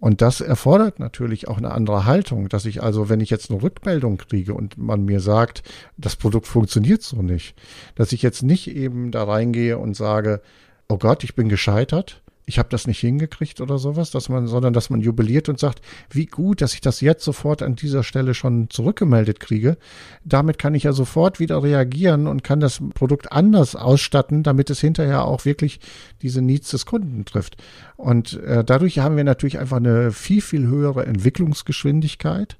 Und 0.00 0.22
das 0.22 0.40
erfordert 0.40 1.00
natürlich 1.00 1.48
auch 1.48 1.58
eine 1.58 1.72
andere 1.72 2.04
Haltung, 2.04 2.48
dass 2.48 2.66
ich 2.66 2.82
also, 2.82 3.08
wenn 3.08 3.20
ich 3.20 3.30
jetzt 3.30 3.50
eine 3.50 3.60
Rückmeldung 3.60 4.16
kriege 4.16 4.54
und 4.54 4.78
man 4.78 5.04
mir 5.04 5.20
sagt, 5.20 5.64
das 5.96 6.14
Produkt 6.14 6.46
funktioniert 6.46 7.02
so 7.02 7.20
nicht, 7.20 7.56
dass 7.96 8.12
ich 8.12 8.22
jetzt 8.22 8.42
nicht 8.42 8.68
eben 8.70 9.10
da 9.10 9.24
reingehe 9.24 9.76
und 9.76 9.96
sage, 9.96 10.40
oh 10.88 10.98
Gott, 10.98 11.24
ich 11.24 11.34
bin 11.34 11.48
gescheitert, 11.48 12.22
ich 12.48 12.58
habe 12.58 12.70
das 12.70 12.86
nicht 12.86 13.00
hingekriegt 13.00 13.60
oder 13.60 13.76
sowas, 13.76 14.10
dass 14.10 14.30
man, 14.30 14.46
sondern 14.46 14.72
dass 14.72 14.88
man 14.88 15.02
jubiliert 15.02 15.50
und 15.50 15.58
sagt, 15.58 15.82
wie 16.10 16.24
gut, 16.24 16.62
dass 16.62 16.72
ich 16.72 16.80
das 16.80 17.02
jetzt 17.02 17.22
sofort 17.22 17.62
an 17.62 17.76
dieser 17.76 18.02
Stelle 18.02 18.32
schon 18.32 18.70
zurückgemeldet 18.70 19.38
kriege. 19.38 19.76
Damit 20.24 20.58
kann 20.58 20.74
ich 20.74 20.84
ja 20.84 20.94
sofort 20.94 21.40
wieder 21.40 21.62
reagieren 21.62 22.26
und 22.26 22.42
kann 22.42 22.60
das 22.60 22.80
Produkt 22.94 23.32
anders 23.32 23.76
ausstatten, 23.76 24.42
damit 24.42 24.70
es 24.70 24.80
hinterher 24.80 25.26
auch 25.26 25.44
wirklich 25.44 25.78
diese 26.22 26.40
Needs 26.40 26.70
des 26.70 26.86
Kunden 26.86 27.26
trifft. 27.26 27.58
Und 27.96 28.40
äh, 28.42 28.64
dadurch 28.64 28.98
haben 29.00 29.18
wir 29.18 29.24
natürlich 29.24 29.58
einfach 29.58 29.76
eine 29.76 30.10
viel, 30.10 30.40
viel 30.40 30.66
höhere 30.66 31.04
Entwicklungsgeschwindigkeit. 31.04 32.56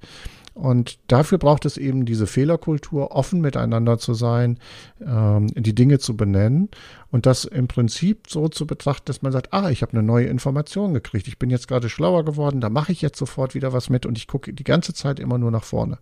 Und 0.59 0.99
dafür 1.07 1.39
braucht 1.39 1.67
es 1.67 1.77
eben 1.77 2.05
diese 2.05 2.27
Fehlerkultur, 2.27 3.13
offen 3.13 3.41
miteinander 3.41 3.97
zu 3.99 4.13
sein, 4.13 4.59
ähm, 5.01 5.47
die 5.55 5.73
Dinge 5.73 6.01
zu 6.01 6.17
benennen 6.17 6.69
und 7.13 7.27
das 7.27 7.45
im 7.45 7.69
Prinzip 7.69 8.29
so 8.29 8.49
zu 8.49 8.67
betrachten, 8.67 9.05
dass 9.05 9.23
man 9.23 9.31
sagt, 9.31 9.53
ah, 9.53 9.71
ich 9.71 9.83
habe 9.83 9.93
eine 9.93 10.03
neue 10.03 10.27
Information 10.27 10.95
gekriegt, 10.95 11.29
ich 11.29 11.39
bin 11.39 11.49
jetzt 11.49 11.69
gerade 11.69 11.89
schlauer 11.89 12.25
geworden, 12.25 12.61
da 12.61 12.71
mache 12.71 12.91
ich 12.91 13.03
jetzt 13.03 13.19
sofort 13.19 13.55
wieder 13.55 13.73
was 13.73 13.89
mit 13.89 14.05
und 14.05 14.19
ich 14.19 14.27
gucke 14.27 14.53
die 14.53 14.65
ganze 14.65 14.95
Zeit 14.95 15.21
immer 15.21 15.39
nur 15.39 15.53
nach 15.53 15.63
vorne. 15.63 15.99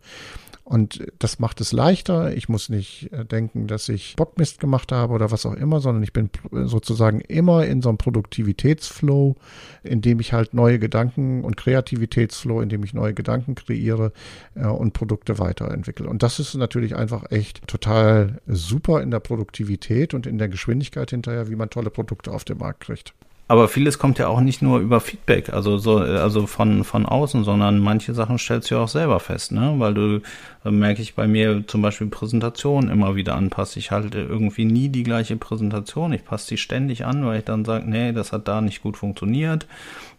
Und 0.66 1.06
das 1.20 1.38
macht 1.38 1.60
es 1.60 1.70
leichter. 1.70 2.36
Ich 2.36 2.48
muss 2.48 2.70
nicht 2.70 3.12
äh, 3.12 3.24
denken, 3.24 3.68
dass 3.68 3.88
ich 3.88 4.16
Bockmist 4.16 4.58
gemacht 4.58 4.90
habe 4.90 5.14
oder 5.14 5.30
was 5.30 5.46
auch 5.46 5.54
immer, 5.54 5.78
sondern 5.78 6.02
ich 6.02 6.12
bin 6.12 6.28
sozusagen 6.50 7.20
immer 7.20 7.64
in 7.64 7.82
so 7.82 7.88
einem 7.88 7.98
Produktivitätsflow, 7.98 9.36
in 9.84 10.00
dem 10.00 10.18
ich 10.18 10.32
halt 10.32 10.54
neue 10.54 10.80
Gedanken 10.80 11.44
und 11.44 11.56
Kreativitätsflow, 11.56 12.60
in 12.60 12.68
dem 12.68 12.82
ich 12.82 12.94
neue 12.94 13.14
Gedanken 13.14 13.54
kreiere 13.54 14.12
äh, 14.56 14.66
und 14.66 14.92
Produkte 14.92 15.38
weiterentwickle. 15.38 16.08
Und 16.08 16.24
das 16.24 16.40
ist 16.40 16.56
natürlich 16.56 16.96
einfach 16.96 17.30
echt 17.30 17.64
total 17.68 18.40
super 18.48 19.02
in 19.02 19.12
der 19.12 19.20
Produktivität 19.20 20.14
und 20.14 20.26
in 20.26 20.36
der 20.36 20.48
Geschwindigkeit 20.48 21.10
hinterher, 21.10 21.48
wie 21.48 21.54
man 21.54 21.70
tolle 21.70 21.90
Produkte 21.90 22.32
auf 22.32 22.42
den 22.42 22.58
Markt 22.58 22.80
kriegt. 22.80 23.14
Aber 23.48 23.68
vieles 23.68 23.98
kommt 23.98 24.18
ja 24.18 24.26
auch 24.26 24.40
nicht 24.40 24.60
nur 24.60 24.80
über 24.80 25.00
Feedback, 25.00 25.52
also 25.52 25.78
so, 25.78 25.98
also 25.98 26.48
von, 26.48 26.82
von 26.82 27.06
außen, 27.06 27.44
sondern 27.44 27.78
manche 27.78 28.12
Sachen 28.12 28.38
stellst 28.38 28.70
du 28.70 28.74
ja 28.74 28.80
auch 28.82 28.88
selber 28.88 29.20
fest, 29.20 29.52
ne? 29.52 29.74
Weil 29.78 29.94
du, 29.94 30.20
äh, 30.66 30.70
merke 30.70 31.02
ich 31.02 31.14
bei 31.14 31.26
mir 31.26 31.64
zum 31.66 31.82
Beispiel 31.82 32.08
Präsentationen 32.08 32.90
immer 32.90 33.14
wieder 33.14 33.36
anpasse. 33.36 33.78
Ich 33.78 33.90
halte 33.90 34.18
irgendwie 34.18 34.64
nie 34.64 34.88
die 34.88 35.02
gleiche 35.02 35.36
Präsentation. 35.36 36.12
Ich 36.12 36.24
passe 36.24 36.48
die 36.48 36.56
ständig 36.56 37.04
an, 37.04 37.24
weil 37.24 37.38
ich 37.38 37.44
dann 37.44 37.64
sage, 37.64 37.88
nee, 37.88 38.12
das 38.12 38.32
hat 38.32 38.48
da 38.48 38.60
nicht 38.60 38.82
gut 38.82 38.96
funktioniert. 38.96 39.66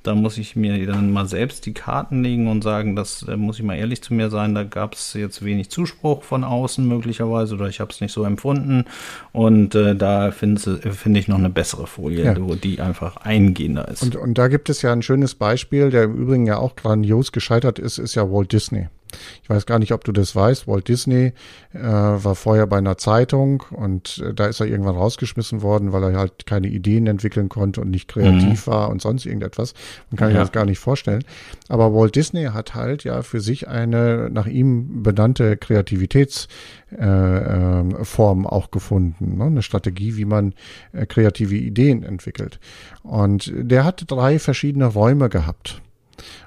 Da 0.04 0.16
muss 0.16 0.38
ich 0.38 0.56
mir 0.56 0.86
dann 0.86 1.12
mal 1.12 1.28
selbst 1.28 1.66
die 1.66 1.74
Karten 1.74 2.24
legen 2.24 2.48
und 2.48 2.64
sagen, 2.64 2.96
das 2.96 3.26
da 3.28 3.36
muss 3.36 3.60
ich 3.60 3.66
mal 3.66 3.76
ehrlich 3.76 4.02
zu 4.02 4.14
mir 4.14 4.30
sein, 4.30 4.56
da 4.56 4.64
gab 4.64 4.94
es 4.94 5.14
jetzt 5.14 5.44
wenig 5.44 5.70
Zuspruch 5.70 6.24
von 6.24 6.46
außen 6.46 6.88
möglicherweise 6.88 7.56
oder 7.56 7.68
ich 7.68 7.82
habe 7.82 7.92
es 7.92 8.00
nicht 8.00 8.14
so 8.14 8.24
empfunden. 8.24 8.86
Und 9.34 9.76
äh, 9.76 9.96
da 9.96 10.32
finde 10.32 10.78
find 10.78 11.18
ich 11.18 11.28
noch 11.28 11.40
eine 11.40 11.50
bessere 11.50 11.88
Folie, 11.88 12.24
ja. 12.24 12.34
die 12.34 12.80
einfach 12.80 13.17
eingehender 13.26 13.88
ist. 13.88 14.04
Und, 14.04 14.16
und 14.16 14.38
da 14.38 14.48
gibt 14.48 14.70
es 14.70 14.82
ja 14.82 14.92
ein 14.92 15.02
schönes 15.02 15.36
Beispiel, 15.36 15.90
der 15.90 16.04
im 16.04 16.16
Übrigen 16.16 16.46
ja 16.46 16.58
auch 16.58 16.76
grandios 16.76 17.32
gescheitert 17.32 17.80
ist, 17.80 17.98
ist 17.98 18.16
ja 18.16 18.30
Walt 18.32 18.52
Disney. 18.52 18.88
Ich 19.44 19.50
weiß 19.50 19.66
gar 19.66 19.80
nicht, 19.80 19.92
ob 19.92 20.04
du 20.04 20.12
das 20.12 20.36
weißt. 20.36 20.68
Walt 20.68 20.88
Disney 20.88 21.34
äh, 21.74 21.80
war 21.82 22.36
vorher 22.36 22.68
bei 22.68 22.78
einer 22.78 22.98
Zeitung 22.98 23.64
und 23.72 24.24
äh, 24.26 24.34
da 24.34 24.48
ist 24.48 24.60
er 24.60 24.68
irgendwann 24.68 24.96
rausgeschmissen 24.96 25.62
worden, 25.62 25.94
weil 25.94 26.04
er 26.04 26.18
halt 26.18 26.46
keine 26.46 26.68
Ideen 26.68 27.08
entwickeln 27.08 27.50
konnte 27.50 27.82
und 27.82 27.90
nicht 27.90 28.08
kreativ 28.08 28.68
mhm. 28.68 28.72
war 28.72 28.90
und 28.90 29.02
sonst 29.02 29.26
irgendetwas. 29.26 29.74
Man 30.10 30.18
kann 30.18 30.30
ja. 30.30 30.36
sich 30.36 30.42
das 30.42 30.52
gar 30.52 30.66
nicht 30.66 30.80
vorstellen. 30.80 31.24
Aber 31.70 31.94
Walt 31.94 32.16
Disney 32.16 32.46
hat 32.46 32.76
halt 32.76 33.04
ja 33.04 33.22
für 33.22 33.40
sich 33.40 33.68
eine 33.68 34.30
nach 34.32 34.48
ihm 34.48 35.04
benannte 35.04 35.58
Kreativitätsform 35.58 36.50
äh, 37.00 38.44
äh, 38.44 38.48
auch 38.48 38.72
gefunden. 38.72 39.38
Ne? 39.38 39.46
Eine 39.46 39.62
Strategie, 39.62 40.18
wie 40.18 40.26
man 40.26 40.54
äh, 40.94 41.06
kreative 41.06 41.56
Ideen 41.56 42.04
entwickelt. 42.04 42.60
Und 43.04 43.52
der 43.56 43.86
hat 43.86 44.06
drei 44.08 44.40
verschiedene 44.40 44.86
Räume 44.86 45.30
gehabt. 45.30 45.82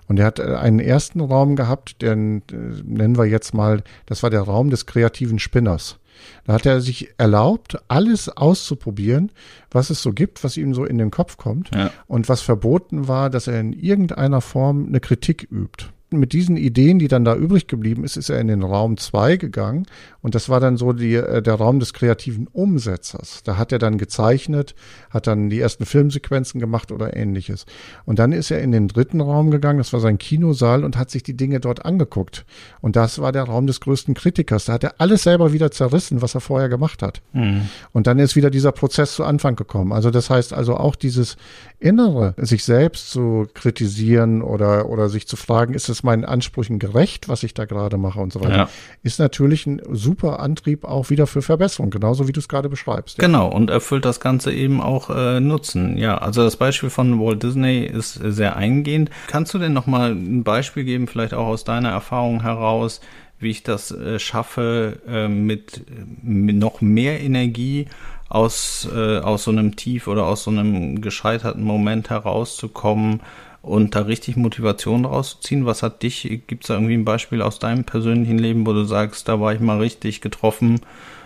Und 0.09 0.19
er 0.19 0.27
hat 0.27 0.39
äh, 0.39 0.55
einen 0.57 0.81
ersten 0.81 1.21
Raum 1.21 1.57
gehabt, 1.57 2.03
den 2.03 2.43
äh, 2.51 2.55
nennen 2.85 3.17
wir 3.17 3.27
jetzt 3.27 3.55
mal, 3.55 3.83
das 4.07 4.23
war 4.23 4.31
der 4.31 4.43
Raum 4.43 4.71
des 4.71 4.87
kreativen 4.87 5.39
Spinners. 5.39 5.97
Da 6.45 6.53
hat 6.53 6.67
er 6.67 6.81
sich 6.81 7.11
erlaubt, 7.17 7.79
alles 7.89 8.29
auszuprobieren, 8.29 9.33
was 9.71 9.89
es 9.89 10.03
so 10.03 10.13
gibt, 10.13 10.45
was 10.45 10.57
ihm 10.57 10.75
so 10.75 10.85
in 10.85 10.99
den 10.99 11.11
Kopf 11.11 11.39
kommt. 11.39 11.75
Ja. 11.75 11.91
Und 12.07 12.29
was 12.29 12.43
verboten 12.43 13.09
war, 13.09 13.31
dass 13.31 13.47
er 13.47 13.59
in 13.59 13.73
irgendeiner 13.73 14.41
Form 14.43 14.87
eine 14.87 15.01
Kritik 15.01 15.49
übt 15.51 15.87
mit 16.19 16.33
diesen 16.33 16.57
Ideen, 16.57 16.99
die 16.99 17.09
dann 17.09 17.25
da 17.25 17.35
übrig 17.35 17.67
geblieben 17.67 18.05
ist, 18.05 18.17
ist 18.17 18.31
er 18.31 18.41
in 18.41 18.49
den 18.49 18.63
Raum 18.63 18.97
zwei 18.97 19.37
gegangen 19.37 19.87
und 20.23 20.35
das 20.35 20.49
war 20.49 20.61
dann 20.61 20.77
so 20.77 20.93
die, 20.93 21.15
äh, 21.15 21.43
der 21.43 21.55
Raum 21.55 21.81
des 21.81 21.93
kreativen 21.93 22.47
Umsetzers. 22.47 23.43
Da 23.45 23.57
hat 23.57 23.73
er 23.73 23.79
dann 23.79 23.97
gezeichnet, 23.97 24.75
hat 25.09 25.27
dann 25.27 25.49
die 25.49 25.61
ersten 25.61 25.87
Filmsequenzen 25.87 26.61
gemacht 26.61 26.93
oder 26.93 27.17
ähnliches. 27.17 27.65
Und 28.05 28.19
dann 28.19 28.33
ist 28.33 28.51
er 28.51 28.61
in 28.61 28.73
den 28.73 28.89
dritten 28.89 29.21
Raum 29.21 29.51
gegangen, 29.51 29.79
das 29.79 29.93
war 29.93 30.01
sein 30.01 30.19
Kinosaal 30.19 30.85
und 30.85 30.99
hat 30.99 31.11
sich 31.11 31.23
die 31.23 31.37
Dinge 31.37 31.61
dort 31.61 31.85
angeguckt. 31.85 32.45
Und 32.81 32.97
das 32.97 33.19
war 33.19 33.33
der 33.33 33.45
Raum 33.45 33.67
des 33.67 33.81
größten 33.81 34.15
Kritikers. 34.15 34.67
Da 34.67 34.75
hat 34.75 34.85
er 34.85 34.95
alles 34.99 35.23
selber 35.23 35.53
wieder 35.53 35.71
zerrissen, 35.71 36.21
was 36.21 36.35
er 36.35 36.41
vorher 36.41 36.69
gemacht 36.69 37.03
hat. 37.03 37.23
Mhm. 37.33 37.69
Und 37.93 38.07
dann 38.07 38.19
ist 38.19 38.37
wieder 38.37 38.51
dieser 38.51 38.73
Prozess 38.73 39.15
zu 39.15 39.25
Anfang 39.25 39.57
gekommen. 39.57 39.93
Also 39.93 40.11
das 40.11 40.29
heißt 40.29 40.53
also 40.53 40.77
auch 40.77 40.97
dieses 40.97 41.37
Innere, 41.79 42.35
sich 42.37 42.65
selbst 42.65 43.11
zu 43.11 43.47
kritisieren 43.55 44.43
oder, 44.43 44.91
oder 44.91 45.09
sich 45.09 45.27
zu 45.27 45.37
fragen, 45.37 45.73
ist 45.73 45.89
es 45.89 46.00
meinen 46.05 46.25
Ansprüchen 46.25 46.79
gerecht, 46.79 47.29
was 47.29 47.43
ich 47.43 47.55
da 47.55 47.65
gerade 47.65 47.97
mache 47.97 48.21
und 48.21 48.33
so 48.33 48.41
weiter, 48.41 48.57
ja. 48.57 48.69
ist 49.03 49.19
natürlich 49.19 49.67
ein 49.67 49.81
super 49.91 50.41
Antrieb 50.41 50.85
auch 50.85 51.11
wieder 51.11 51.27
für 51.27 51.43
Verbesserung, 51.43 51.91
genauso 51.91 52.29
wie 52.29 52.33
du 52.33 52.41
es 52.41 52.49
gerade 52.49 52.69
beschreibst. 52.69 53.19
Ja. 53.19 53.27
Genau, 53.27 53.49
und 53.49 53.71
erfüllt 53.71 54.05
das 54.05 54.21
Ganze 54.21 54.53
eben 54.53 54.81
auch 54.81 55.11
äh, 55.11 55.41
Nutzen. 55.41 55.97
Ja, 55.97 56.19
also 56.19 56.43
das 56.43 56.57
Beispiel 56.57 56.91
von 56.91 57.21
Walt 57.21 57.43
Disney 57.43 57.85
ist 57.85 58.15
sehr 58.15 58.57
eingehend. 58.57 59.11
Kannst 59.27 59.55
du 59.55 59.59
denn 59.59 59.73
nochmal 59.73 60.13
ein 60.13 60.45
Beispiel 60.45 60.85
geben, 60.85 61.07
vielleicht 61.07 61.35
auch 61.35 61.47
aus 61.47 61.65
deiner 61.65 61.91
Erfahrung 61.91 62.43
heraus, 62.43 63.01
wie 63.39 63.51
ich 63.51 63.63
das 63.63 63.91
äh, 63.91 64.19
schaffe, 64.19 65.01
äh, 65.09 65.29
mit, 65.29 65.85
mit 66.23 66.57
noch 66.57 66.81
mehr 66.81 67.21
Energie 67.21 67.87
aus, 68.29 68.89
äh, 68.95 69.19
aus 69.19 69.45
so 69.45 69.51
einem 69.51 69.77
Tief 69.77 70.07
oder 70.07 70.27
aus 70.27 70.45
so 70.45 70.51
einem 70.51 71.01
gescheiterten 71.01 71.65
Moment 71.65 72.11
herauszukommen 72.11 73.21
und 73.63 73.95
da 73.95 74.01
richtig 74.01 74.37
Motivation 74.37 75.05
rauszuziehen? 75.05 75.67
Was 75.67 75.83
hat 75.83 76.03
dich, 76.03 76.23
gibt 76.47 76.65
es 76.65 76.69
da 76.69 76.75
irgendwie 76.75 76.95
ein 76.95 77.05
Beispiel 77.05 77.43
aus 77.43 77.59
deinem 77.59 77.85
persönlichen 77.85 78.39
Leben, 78.39 78.67
wo 78.67 78.73
du 78.73 78.85
sagst, 78.85 79.29
da 79.29 79.41
war 79.41 79.53
ich 79.55 79.61
mal 79.61 79.79
richtig 79.79 80.21
getroffen 80.21 80.81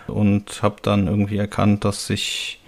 und 0.07 0.61
habe 0.61 0.77
dann 0.81 1.07
irgendwie 1.07 1.37
erkannt, 1.37 1.85
dass 1.85 2.09
ich 2.09 2.59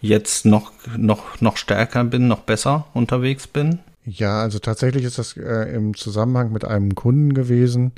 jetzt 0.00 0.46
noch, 0.46 0.72
noch, 0.96 1.40
noch 1.40 1.56
stärker 1.56 2.04
bin, 2.04 2.28
noch 2.28 2.40
besser 2.40 2.86
unterwegs 2.94 3.46
bin? 3.46 3.80
Ja, 4.06 4.40
also 4.40 4.58
tatsächlich 4.58 5.04
ist 5.04 5.18
das 5.18 5.36
äh, 5.36 5.74
im 5.74 5.94
Zusammenhang 5.94 6.52
mit 6.52 6.64
einem 6.64 6.94
Kunden 6.94 7.34
gewesen, 7.34 7.92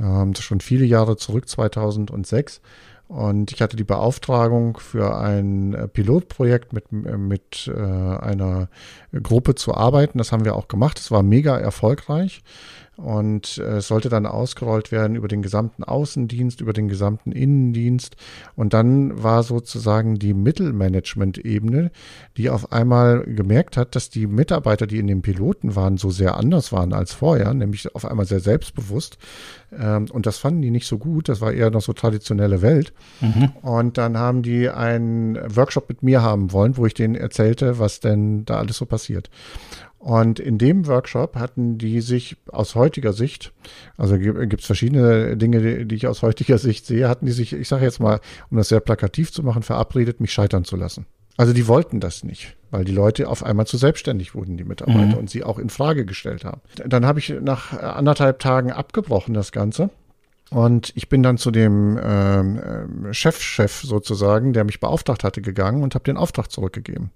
ähm, 0.00 0.34
schon 0.34 0.60
viele 0.60 0.84
Jahre 0.84 1.16
zurück, 1.16 1.48
2006. 1.48 2.60
Und 3.08 3.52
ich 3.52 3.62
hatte 3.62 3.76
die 3.76 3.84
Beauftragung 3.84 4.78
für 4.78 5.16
ein 5.16 5.74
äh, 5.74 5.86
Pilotprojekt 5.86 6.72
mit, 6.72 6.84
äh, 6.90 7.16
mit 7.16 7.70
äh, 7.72 7.78
einer 7.78 8.68
Gruppe 9.22 9.54
zu 9.54 9.74
arbeiten. 9.74 10.18
Das 10.18 10.32
haben 10.32 10.44
wir 10.44 10.56
auch 10.56 10.66
gemacht. 10.66 10.98
Es 10.98 11.10
war 11.10 11.22
mega 11.22 11.56
erfolgreich. 11.56 12.42
Und 12.96 13.58
äh, 13.58 13.76
es 13.76 13.88
sollte 13.88 14.08
dann 14.08 14.24
ausgerollt 14.24 14.90
werden 14.90 15.16
über 15.16 15.28
den 15.28 15.42
gesamten 15.42 15.84
Außendienst, 15.84 16.62
über 16.62 16.72
den 16.72 16.88
gesamten 16.88 17.30
Innendienst. 17.30 18.16
Und 18.54 18.72
dann 18.72 19.22
war 19.22 19.42
sozusagen 19.42 20.18
die 20.18 20.32
Mittelmanagement-Ebene, 20.32 21.90
die 22.38 22.48
auf 22.48 22.72
einmal 22.72 23.24
gemerkt 23.24 23.76
hat, 23.76 23.94
dass 23.94 24.08
die 24.08 24.26
Mitarbeiter, 24.26 24.86
die 24.86 24.98
in 24.98 25.06
den 25.06 25.20
Piloten 25.20 25.76
waren, 25.76 25.98
so 25.98 26.10
sehr 26.10 26.36
anders 26.36 26.72
waren 26.72 26.94
als 26.94 27.12
vorher, 27.12 27.52
nämlich 27.52 27.94
auf 27.94 28.06
einmal 28.06 28.26
sehr 28.26 28.40
selbstbewusst. 28.40 29.18
Ähm, 29.78 30.06
und 30.10 30.24
das 30.24 30.38
fanden 30.38 30.62
die 30.62 30.70
nicht 30.70 30.86
so 30.86 30.96
gut. 30.96 31.28
Das 31.28 31.42
war 31.42 31.52
eher 31.52 31.70
noch 31.70 31.82
so 31.82 31.92
traditionelle 31.92 32.62
Welt. 32.62 32.94
Mhm. 33.20 33.50
Und 33.62 33.98
dann 33.98 34.18
haben 34.18 34.42
die 34.42 34.68
einen 34.68 35.36
Workshop 35.54 35.88
mit 35.88 36.02
mir 36.02 36.22
haben 36.22 36.52
wollen, 36.52 36.76
wo 36.76 36.86
ich 36.86 36.94
denen 36.94 37.14
erzählte, 37.14 37.78
was 37.78 38.00
denn 38.00 38.44
da 38.44 38.58
alles 38.58 38.76
so 38.76 38.86
passiert. 38.86 39.30
Und 39.98 40.38
in 40.38 40.58
dem 40.58 40.86
Workshop 40.86 41.34
hatten 41.34 41.78
die 41.78 42.00
sich 42.00 42.36
aus 42.52 42.76
heutiger 42.76 43.12
Sicht, 43.12 43.52
also 43.96 44.16
gibt 44.18 44.60
es 44.60 44.66
verschiedene 44.66 45.36
Dinge, 45.36 45.84
die 45.84 45.94
ich 45.96 46.06
aus 46.06 46.22
heutiger 46.22 46.58
Sicht 46.58 46.86
sehe, 46.86 47.08
hatten 47.08 47.26
die 47.26 47.32
sich, 47.32 47.52
ich 47.52 47.66
sage 47.66 47.84
jetzt 47.84 47.98
mal, 47.98 48.20
um 48.50 48.56
das 48.56 48.68
sehr 48.68 48.78
plakativ 48.78 49.32
zu 49.32 49.42
machen, 49.42 49.64
verabredet, 49.64 50.20
mich 50.20 50.32
scheitern 50.32 50.64
zu 50.64 50.76
lassen. 50.76 51.06
Also 51.36 51.52
die 51.52 51.66
wollten 51.66 51.98
das 51.98 52.24
nicht, 52.24 52.56
weil 52.70 52.84
die 52.84 52.92
Leute 52.92 53.28
auf 53.28 53.42
einmal 53.42 53.66
zu 53.66 53.78
selbstständig 53.78 54.34
wurden, 54.34 54.56
die 54.56 54.64
Mitarbeiter, 54.64 55.00
mhm. 55.06 55.14
und 55.14 55.30
sie 55.30 55.44
auch 55.44 55.58
in 55.58 55.70
Frage 55.70 56.06
gestellt 56.06 56.44
haben. 56.44 56.60
Dann 56.86 57.04
habe 57.04 57.18
ich 57.18 57.34
nach 57.42 57.76
anderthalb 57.76 58.38
Tagen 58.38 58.70
abgebrochen 58.70 59.34
das 59.34 59.50
Ganze. 59.50 59.90
Und 60.50 60.92
ich 60.94 61.08
bin 61.08 61.22
dann 61.22 61.38
zu 61.38 61.50
dem 61.50 61.98
ähm, 62.00 62.58
äh, 63.08 63.12
Chefchef 63.12 63.82
-Chef 63.82 63.86
sozusagen, 63.86 64.52
der 64.52 64.64
mich 64.64 64.78
beauftragt 64.78 65.24
hatte, 65.24 65.42
gegangen 65.42 65.82
und 65.82 65.94
habe 65.94 66.04
den 66.04 66.16
Auftrag 66.16 66.52
zurückgegeben. 66.52 67.10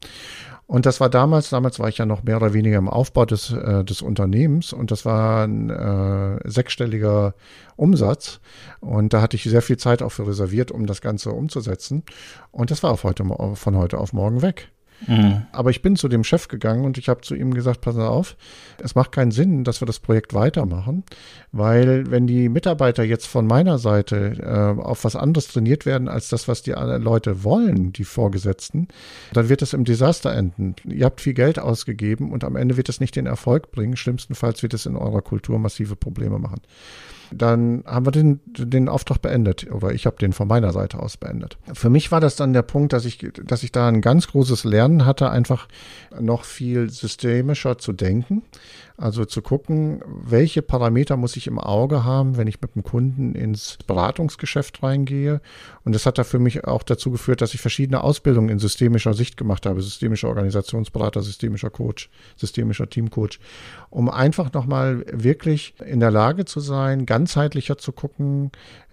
Und 0.66 0.86
das 0.86 1.00
war 1.00 1.10
damals, 1.10 1.50
damals 1.50 1.80
war 1.80 1.88
ich 1.88 1.98
ja 1.98 2.06
noch 2.06 2.22
mehr 2.22 2.36
oder 2.36 2.54
weniger 2.54 2.78
im 2.78 2.88
Aufbau 2.88 3.24
des, 3.24 3.50
äh, 3.52 3.84
des 3.84 4.02
Unternehmens 4.02 4.72
und 4.72 4.92
das 4.92 5.04
war 5.04 5.44
ein 5.44 5.68
äh, 5.68 6.48
sechsstelliger 6.48 7.34
Umsatz. 7.74 8.40
Und 8.78 9.12
da 9.12 9.20
hatte 9.20 9.36
ich 9.36 9.42
sehr 9.42 9.62
viel 9.62 9.78
Zeit 9.78 10.00
auch 10.00 10.10
für 10.10 10.28
reserviert, 10.28 10.70
um 10.70 10.86
das 10.86 11.00
Ganze 11.00 11.32
umzusetzen. 11.32 12.04
Und 12.52 12.70
das 12.70 12.84
war 12.84 12.92
auf 12.92 13.02
heute, 13.02 13.24
von 13.54 13.76
heute 13.76 13.98
auf 13.98 14.12
morgen 14.12 14.42
weg. 14.42 14.70
Mhm. 15.06 15.42
Aber 15.52 15.70
ich 15.70 15.82
bin 15.82 15.96
zu 15.96 16.08
dem 16.08 16.24
Chef 16.24 16.48
gegangen 16.48 16.84
und 16.84 16.98
ich 16.98 17.08
habe 17.08 17.20
zu 17.22 17.34
ihm 17.34 17.54
gesagt, 17.54 17.80
pass 17.80 17.96
auf, 17.96 18.36
es 18.82 18.94
macht 18.94 19.12
keinen 19.12 19.30
Sinn, 19.30 19.64
dass 19.64 19.80
wir 19.80 19.86
das 19.86 19.98
Projekt 19.98 20.34
weitermachen, 20.34 21.04
weil 21.52 22.10
wenn 22.10 22.26
die 22.26 22.48
Mitarbeiter 22.48 23.02
jetzt 23.02 23.26
von 23.26 23.46
meiner 23.46 23.78
Seite 23.78 24.36
äh, 24.40 24.80
auf 24.80 25.04
was 25.04 25.16
anderes 25.16 25.48
trainiert 25.48 25.86
werden 25.86 26.08
als 26.08 26.28
das, 26.28 26.48
was 26.48 26.62
die 26.62 26.72
Leute 26.72 27.44
wollen, 27.44 27.92
die 27.92 28.04
Vorgesetzten, 28.04 28.88
dann 29.32 29.48
wird 29.48 29.62
es 29.62 29.72
im 29.72 29.84
Desaster 29.84 30.34
enden. 30.34 30.76
Ihr 30.84 31.06
habt 31.06 31.20
viel 31.20 31.34
Geld 31.34 31.58
ausgegeben 31.58 32.32
und 32.32 32.44
am 32.44 32.56
Ende 32.56 32.76
wird 32.76 32.88
es 32.88 33.00
nicht 33.00 33.16
den 33.16 33.26
Erfolg 33.26 33.72
bringen. 33.72 33.96
Schlimmstenfalls 33.96 34.62
wird 34.62 34.74
es 34.74 34.86
in 34.86 34.96
eurer 34.96 35.22
Kultur 35.22 35.58
massive 35.58 35.96
Probleme 35.96 36.38
machen 36.38 36.60
dann 37.32 37.84
haben 37.86 38.06
wir 38.06 38.12
den, 38.12 38.40
den 38.56 38.88
Auftrag 38.88 39.22
beendet 39.22 39.70
oder 39.70 39.92
ich 39.92 40.06
habe 40.06 40.16
den 40.16 40.32
von 40.32 40.48
meiner 40.48 40.72
Seite 40.72 41.00
aus 41.00 41.16
beendet. 41.16 41.58
Für 41.72 41.90
mich 41.90 42.10
war 42.10 42.20
das 42.20 42.36
dann 42.36 42.52
der 42.52 42.62
Punkt, 42.62 42.92
dass 42.92 43.04
ich, 43.04 43.26
dass 43.44 43.62
ich 43.62 43.72
da 43.72 43.88
ein 43.88 44.00
ganz 44.00 44.28
großes 44.28 44.64
Lernen 44.64 45.04
hatte, 45.04 45.30
einfach 45.30 45.68
noch 46.20 46.44
viel 46.44 46.90
systemischer 46.90 47.78
zu 47.78 47.92
denken 47.92 48.42
also 49.00 49.24
zu 49.24 49.40
gucken, 49.40 50.02
welche 50.06 50.60
Parameter 50.60 51.16
muss 51.16 51.34
ich 51.36 51.46
im 51.46 51.58
Auge 51.58 52.04
haben, 52.04 52.36
wenn 52.36 52.46
ich 52.46 52.60
mit 52.60 52.74
dem 52.74 52.82
Kunden 52.82 53.34
ins 53.34 53.78
Beratungsgeschäft 53.86 54.82
reingehe. 54.82 55.40
Und 55.84 55.94
das 55.94 56.04
hat 56.04 56.18
da 56.18 56.24
für 56.24 56.38
mich 56.38 56.64
auch 56.64 56.82
dazu 56.82 57.10
geführt, 57.10 57.40
dass 57.40 57.54
ich 57.54 57.62
verschiedene 57.62 58.04
Ausbildungen 58.04 58.50
in 58.50 58.58
systemischer 58.58 59.14
Sicht 59.14 59.38
gemacht 59.38 59.64
habe. 59.64 59.80
Systemischer 59.80 60.28
Organisationsberater, 60.28 61.22
systemischer 61.22 61.70
Coach, 61.70 62.10
systemischer 62.36 62.90
Teamcoach. 62.90 63.40
Um 63.88 64.10
einfach 64.10 64.52
nochmal 64.52 65.06
wirklich 65.10 65.74
in 65.84 66.00
der 66.00 66.10
Lage 66.10 66.44
zu 66.44 66.60
sein, 66.60 67.06
ganzheitlicher 67.20 67.76
zu 67.76 67.92
gucken, 67.92 68.50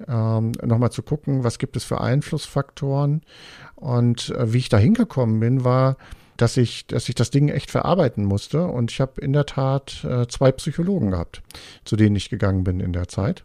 ähm, 0.07 0.51
nochmal 0.61 0.91
zu 0.91 1.01
gucken, 1.01 1.43
was 1.43 1.59
gibt 1.59 1.77
es 1.77 1.85
für 1.85 2.01
Einflussfaktoren. 2.01 3.21
Und 3.75 4.31
äh, 4.31 4.51
wie 4.51 4.57
ich 4.57 4.69
da 4.69 4.77
hingekommen 4.77 5.39
bin, 5.39 5.63
war, 5.63 5.95
dass 6.35 6.57
ich, 6.57 6.85
dass 6.87 7.07
ich 7.07 7.15
das 7.15 7.31
Ding 7.31 7.47
echt 7.47 7.71
verarbeiten 7.71 8.25
musste. 8.25 8.65
Und 8.65 8.91
ich 8.91 8.99
habe 8.99 9.21
in 9.21 9.33
der 9.33 9.45
Tat 9.45 10.03
äh, 10.03 10.27
zwei 10.27 10.51
Psychologen 10.51 11.11
gehabt, 11.11 11.41
zu 11.85 11.95
denen 11.95 12.15
ich 12.15 12.29
gegangen 12.29 12.63
bin 12.63 12.81
in 12.81 12.91
der 12.91 13.07
Zeit. 13.07 13.43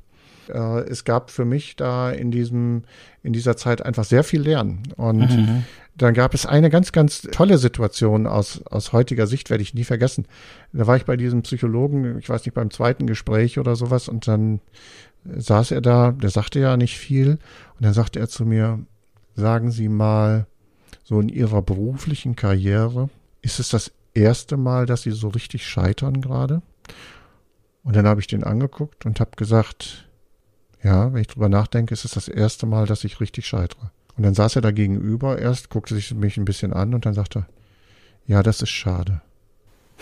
Äh, 0.53 0.81
es 0.89 1.05
gab 1.05 1.31
für 1.31 1.45
mich 1.45 1.77
da 1.77 2.11
in 2.11 2.31
diesem, 2.31 2.83
in 3.23 3.33
dieser 3.33 3.57
Zeit 3.57 3.85
einfach 3.85 4.05
sehr 4.05 4.25
viel 4.25 4.43
Lernen. 4.43 4.83
Und 4.97 5.31
mhm. 5.31 5.65
dann 5.97 6.15
gab 6.15 6.35
es 6.35 6.47
eine 6.47 6.71
ganz, 6.71 6.93
ganz 6.93 7.23
tolle 7.23 7.59
Situation 7.59 8.27
aus, 8.27 8.63
aus 8.67 8.93
heutiger 8.93 9.27
Sicht, 9.27 9.51
werde 9.51 9.63
ich 9.63 9.75
nie 9.75 9.85
vergessen. 9.85 10.27
Da 10.73 10.87
war 10.87 10.97
ich 10.97 11.05
bei 11.05 11.17
diesem 11.17 11.43
Psychologen, 11.43 12.19
ich 12.19 12.29
weiß 12.29 12.45
nicht, 12.45 12.55
beim 12.55 12.71
zweiten 12.71 13.07
Gespräch 13.07 13.59
oder 13.59 13.77
sowas, 13.77 14.09
und 14.09 14.29
dann 14.29 14.61
saß 15.25 15.71
er 15.71 15.81
da, 15.81 16.13
der 16.13 16.31
sagte 16.31 16.59
ja 16.61 16.77
nicht 16.77 16.99
viel, 16.99 17.39
und 17.77 17.85
dann 17.85 17.93
sagte 17.95 18.19
er 18.19 18.29
zu 18.29 18.45
mir, 18.45 18.81
sagen 19.35 19.71
Sie 19.71 19.89
mal, 19.89 20.47
so 21.05 21.21
in 21.21 21.29
Ihrer 21.29 21.63
beruflichen 21.63 22.37
Karriere, 22.37 23.09
ist 23.41 23.61
es 23.61 23.69
das 23.69 23.93
erste 24.15 24.57
Mal, 24.57 24.87
dass 24.87 25.03
Sie 25.03 25.11
so 25.11 25.29
richtig 25.29 25.67
scheitern 25.67 26.21
gerade? 26.21 26.63
Und 27.85 27.97
dann 27.97 28.07
habe 28.07 28.21
ich 28.21 28.27
den 28.27 28.45
angeguckt 28.45 29.07
und 29.07 29.21
habe 29.21 29.33
gesagt, 29.37 30.09
ja, 30.83 31.13
wenn 31.13 31.21
ich 31.21 31.29
drüber 31.29 31.49
nachdenke, 31.49 31.95
ist 31.95 32.05
es 32.05 32.13
das 32.13 32.29
erste 32.29 32.67
Mal, 32.67 32.87
dass 32.87 33.05
ich 33.05 33.21
richtig 33.21 33.47
scheitere. 33.47 33.91
Und 34.17 34.25
dann 34.25 34.35
saß 34.35 34.57
er 34.57 34.63
da 34.63 34.73
gegenüber 34.73 35.39
erst, 35.39 35.71
guckte 35.71 35.95
sich 35.95 36.13
mich 36.15 36.37
ein 36.37 36.45
bisschen 36.45 36.73
an 36.73 36.95
und 36.95 37.07
dann 37.07 37.15
sagte, 37.15 37.47
ja, 38.27 38.43
das 38.43 38.63
ist 38.63 38.71
schade. 38.71 39.23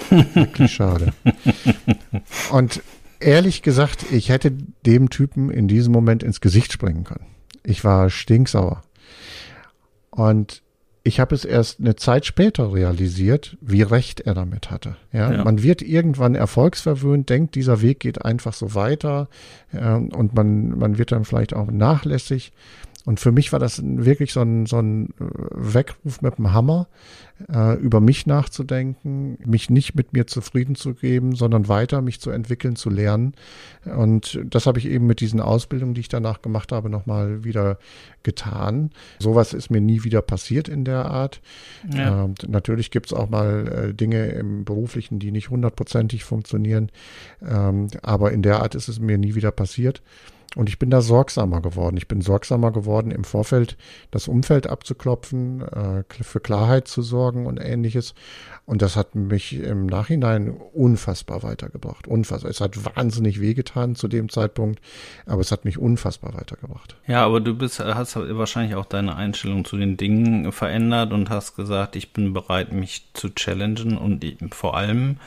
Wirklich 0.08 0.72
schade. 0.72 1.12
Und 2.50 2.82
ehrlich 3.18 3.62
gesagt, 3.62 4.10
ich 4.10 4.30
hätte 4.30 4.52
dem 4.86 5.10
Typen 5.10 5.50
in 5.50 5.68
diesem 5.68 5.92
Moment 5.92 6.22
ins 6.22 6.40
Gesicht 6.40 6.72
springen 6.72 7.04
können. 7.04 7.26
Ich 7.62 7.84
war 7.84 8.08
stinksauer. 8.08 8.82
Und 10.10 10.62
ich 11.02 11.18
habe 11.18 11.34
es 11.34 11.44
erst 11.44 11.80
eine 11.80 11.96
Zeit 11.96 12.26
später 12.26 12.74
realisiert, 12.74 13.56
wie 13.60 13.82
recht 13.82 14.20
er 14.20 14.34
damit 14.34 14.70
hatte. 14.70 14.96
Ja, 15.12 15.32
ja. 15.32 15.44
man 15.44 15.62
wird 15.62 15.80
irgendwann 15.80 16.34
erfolgsverwöhnt, 16.34 17.30
denkt, 17.30 17.54
dieser 17.54 17.80
Weg 17.80 18.00
geht 18.00 18.24
einfach 18.24 18.52
so 18.52 18.74
weiter 18.74 19.28
äh, 19.72 19.94
und 19.94 20.34
man, 20.34 20.78
man 20.78 20.98
wird 20.98 21.12
dann 21.12 21.24
vielleicht 21.24 21.54
auch 21.54 21.70
nachlässig. 21.70 22.52
Und 23.06 23.20
für 23.20 23.32
mich 23.32 23.52
war 23.52 23.58
das 23.58 23.82
wirklich 23.82 24.32
so 24.32 24.40
ein, 24.40 24.66
so 24.66 24.78
ein 24.78 25.10
äh, 25.18 25.24
Weckruf 25.52 26.20
mit 26.22 26.38
dem 26.38 26.52
Hammer, 26.52 26.88
äh, 27.52 27.76
über 27.78 28.00
mich 28.00 28.26
nachzudenken, 28.26 29.38
mich 29.44 29.70
nicht 29.70 29.94
mit 29.94 30.12
mir 30.12 30.26
zufrieden 30.26 30.74
zu 30.74 30.94
geben, 30.94 31.34
sondern 31.34 31.68
weiter 31.68 32.02
mich 32.02 32.20
zu 32.20 32.30
entwickeln, 32.30 32.76
zu 32.76 32.90
lernen. 32.90 33.34
Und 33.84 34.40
das 34.44 34.66
habe 34.66 34.78
ich 34.78 34.86
eben 34.86 35.06
mit 35.06 35.20
diesen 35.20 35.40
Ausbildungen, 35.40 35.94
die 35.94 36.02
ich 36.02 36.08
danach 36.08 36.42
gemacht 36.42 36.72
habe, 36.72 36.90
nochmal 36.90 37.44
wieder 37.44 37.78
getan. 38.22 38.90
Sowas 39.18 39.54
ist 39.54 39.70
mir 39.70 39.80
nie 39.80 40.04
wieder 40.04 40.20
passiert 40.20 40.68
in 40.68 40.84
der 40.84 41.06
Art. 41.06 41.40
Ja. 41.94 42.26
Äh, 42.26 42.28
natürlich 42.48 42.90
gibt 42.90 43.06
es 43.06 43.12
auch 43.12 43.30
mal 43.30 43.88
äh, 43.90 43.94
Dinge 43.94 44.26
im 44.28 44.64
Beruflichen, 44.64 45.18
die 45.18 45.30
nicht 45.30 45.50
hundertprozentig 45.50 46.24
funktionieren. 46.24 46.90
Ähm, 47.46 47.88
aber 48.02 48.32
in 48.32 48.42
der 48.42 48.60
Art 48.60 48.74
ist 48.74 48.88
es 48.88 49.00
mir 49.00 49.16
nie 49.16 49.34
wieder 49.34 49.50
passiert. 49.50 50.02
Und 50.56 50.68
ich 50.68 50.80
bin 50.80 50.90
da 50.90 51.00
sorgsamer 51.00 51.60
geworden. 51.60 51.96
Ich 51.96 52.08
bin 52.08 52.22
sorgsamer 52.22 52.72
geworden, 52.72 53.12
im 53.12 53.22
Vorfeld 53.22 53.76
das 54.10 54.26
Umfeld 54.26 54.66
abzuklopfen, 54.66 55.62
äh, 55.62 56.02
für 56.22 56.40
Klarheit 56.40 56.88
zu 56.88 57.02
sorgen 57.02 57.46
und 57.46 57.58
ähnliches. 57.58 58.14
Und 58.66 58.82
das 58.82 58.96
hat 58.96 59.14
mich 59.14 59.54
im 59.54 59.86
Nachhinein 59.86 60.50
unfassbar 60.50 61.44
weitergebracht. 61.44 62.08
Unfassbar. 62.08 62.50
Es 62.50 62.60
hat 62.60 62.96
wahnsinnig 62.96 63.40
wehgetan 63.40 63.94
zu 63.94 64.08
dem 64.08 64.28
Zeitpunkt, 64.28 64.80
aber 65.24 65.40
es 65.40 65.52
hat 65.52 65.64
mich 65.64 65.78
unfassbar 65.78 66.34
weitergebracht. 66.34 66.96
Ja, 67.06 67.24
aber 67.24 67.40
du 67.40 67.54
bist, 67.54 67.78
hast 67.78 68.16
wahrscheinlich 68.16 68.74
auch 68.74 68.86
deine 68.86 69.14
Einstellung 69.14 69.64
zu 69.64 69.76
den 69.76 69.96
Dingen 69.96 70.50
verändert 70.50 71.12
und 71.12 71.30
hast 71.30 71.54
gesagt, 71.54 71.94
ich 71.94 72.12
bin 72.12 72.32
bereit, 72.32 72.72
mich 72.72 73.08
zu 73.14 73.30
challengen 73.30 73.96
und 73.96 74.24
vor 74.52 74.76
allem, 74.76 75.18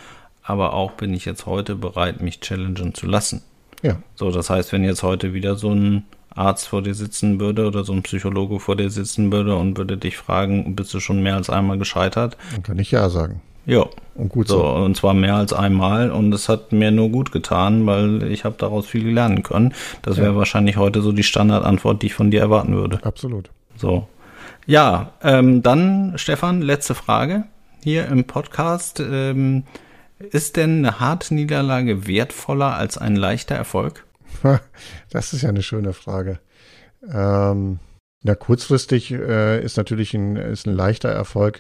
aber 0.42 0.74
auch 0.74 0.92
bin 0.92 1.14
ich 1.14 1.24
jetzt 1.24 1.46
heute 1.46 1.76
bereit, 1.76 2.22
mich 2.22 2.42
challengen 2.42 2.94
zu 2.94 3.08
lassen. 3.08 3.42
Ja. 3.84 3.98
So, 4.16 4.32
das 4.32 4.50
heißt, 4.50 4.72
wenn 4.72 4.84
jetzt 4.84 5.04
heute 5.04 5.34
wieder 5.34 5.56
so 5.56 5.70
ein 5.70 6.06
Arzt 6.36 6.68
vor 6.68 6.82
dir 6.82 6.96
sitzen 6.96 7.40
würde 7.40 7.68
oder 7.68 7.84
so 7.84 7.94
ein 7.94 8.02
Psychologe 8.02 8.60
vor 8.60 8.76
dir 8.76 8.90
sitzen 8.90 9.32
würde 9.32 9.56
und 9.56 9.78
würde 9.78 9.98
dich 9.98 10.18
fragen, 10.18 10.76
bist 10.76 10.94
du 10.94 11.00
schon 11.00 11.22
mehr 11.22 11.36
als 11.36 11.50
einmal 11.50 11.78
gescheitert? 11.78 12.38
Dann 12.54 12.64
kann 12.64 12.80
ich 12.80 12.90
ja 12.90 13.10
sagen. 13.10 13.42
Ja. 13.66 13.86
Und 14.16 14.30
gut 14.30 14.48
so. 14.48 14.60
so. 14.60 14.66
Und 14.66 14.98
zwar 14.98 15.14
mehr 15.14 15.36
als 15.36 15.54
einmal 15.54 16.12
und 16.12 16.34
es 16.34 16.50
hat 16.50 16.72
mir 16.72 16.92
nur 16.92 17.10
gut 17.10 17.32
getan, 17.32 17.86
weil 17.86 18.24
ich 18.24 18.46
habe 18.46 18.56
daraus 18.58 18.88
viel 18.88 19.08
lernen 19.10 19.44
können. 19.44 19.74
Das 20.02 20.18
wäre 20.18 20.32
ja. 20.32 20.36
wahrscheinlich 20.36 20.78
heute 20.78 21.02
so 21.02 21.12
die 21.12 21.24
Standardantwort, 21.24 22.02
die 22.02 22.08
ich 22.08 22.14
von 22.14 22.32
dir 22.32 22.42
erwarten 22.42 22.76
würde. 22.76 23.00
Absolut. 23.04 23.50
So. 23.76 24.08
Ja, 24.66 25.12
ähm, 25.22 25.62
dann 25.62 26.14
Stefan, 26.16 26.62
letzte 26.62 26.96
Frage 26.96 27.46
hier 27.84 28.08
im 28.08 28.26
Podcast. 28.26 29.02
Ähm, 29.02 29.64
Ist 30.20 30.58
denn 30.58 30.86
eine 30.86 31.00
harte 31.00 31.34
Niederlage 31.34 32.08
wertvoller 32.08 32.76
als 32.76 32.98
ein 32.98 33.16
leichter 33.16 33.56
Erfolg? 33.56 34.06
Das 35.10 35.34
ist 35.34 35.44
ja 35.44 35.50
eine 35.50 35.62
schöne 35.62 35.94
Frage. 35.94 36.40
Ähm, 37.08 37.80
na, 38.24 38.36
kurzfristig 38.36 39.12
äh, 39.12 39.64
ist 39.64 39.78
natürlich 39.78 40.14
ein, 40.14 40.38
ist 40.38 40.66
ein 40.66 40.74
leichter 40.74 41.10
Erfolg 41.10 41.60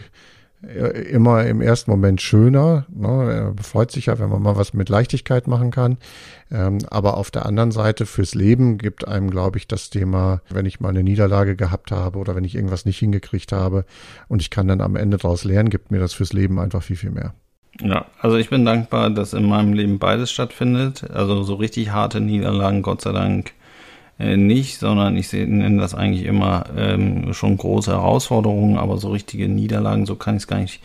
äh, 0.65 1.01
immer 1.09 1.45
im 1.45 1.61
ersten 1.61 1.91
Moment 1.91 2.21
schöner. 2.21 2.85
Ne? 2.89 3.53
Er 3.57 3.63
freut 3.63 3.91
sich 3.91 4.05
ja, 4.07 4.17
wenn 4.19 4.29
man 4.29 4.41
mal 4.41 4.55
was 4.55 4.73
mit 4.73 4.89
Leichtigkeit 4.89 5.47
machen 5.47 5.71
kann. 5.71 5.97
Ähm, 6.51 6.79
aber 6.89 7.17
auf 7.17 7.31
der 7.31 7.45
anderen 7.45 7.71
Seite 7.71 8.05
fürs 8.05 8.33
Leben 8.33 8.77
gibt 8.77 9.07
einem, 9.07 9.29
glaube 9.29 9.57
ich, 9.57 9.67
das 9.67 9.89
Thema, 9.89 10.41
wenn 10.49 10.65
ich 10.65 10.79
mal 10.79 10.89
eine 10.89 11.03
Niederlage 11.03 11.55
gehabt 11.55 11.91
habe 11.91 12.17
oder 12.17 12.35
wenn 12.35 12.45
ich 12.45 12.55
irgendwas 12.55 12.85
nicht 12.85 12.99
hingekriegt 12.99 13.51
habe 13.51 13.85
und 14.29 14.41
ich 14.41 14.49
kann 14.49 14.67
dann 14.67 14.81
am 14.81 14.95
Ende 14.95 15.17
daraus 15.17 15.43
lernen, 15.43 15.69
gibt 15.69 15.91
mir 15.91 15.99
das 15.99 16.13
fürs 16.13 16.33
Leben 16.33 16.59
einfach 16.59 16.81
viel, 16.81 16.95
viel 16.95 17.11
mehr. 17.11 17.33
Ja, 17.81 18.05
also 18.19 18.38
ich 18.38 18.49
bin 18.49 18.65
dankbar, 18.65 19.09
dass 19.09 19.33
in 19.33 19.47
meinem 19.47 19.73
Leben 19.73 19.99
beides 19.99 20.31
stattfindet. 20.31 21.09
Also 21.12 21.43
so 21.43 21.55
richtig 21.55 21.91
harte 21.91 22.21
Niederlagen, 22.21 22.81
Gott 22.81 23.01
sei 23.01 23.12
Dank, 23.12 23.53
äh, 24.19 24.38
nicht, 24.38 24.77
sondern 24.77 25.17
ich 25.17 25.33
nenne 25.33 25.81
das 25.81 25.95
eigentlich 25.95 26.25
immer 26.25 26.65
ähm, 26.77 27.33
schon 27.33 27.57
große 27.57 27.91
Herausforderungen, 27.91 28.77
aber 28.77 28.99
so 28.99 29.09
richtige 29.09 29.49
Niederlagen, 29.49 30.05
so 30.05 30.15
kann 30.15 30.36
ich 30.36 30.43
es 30.43 30.47
gar 30.47 30.59
nicht 30.59 30.81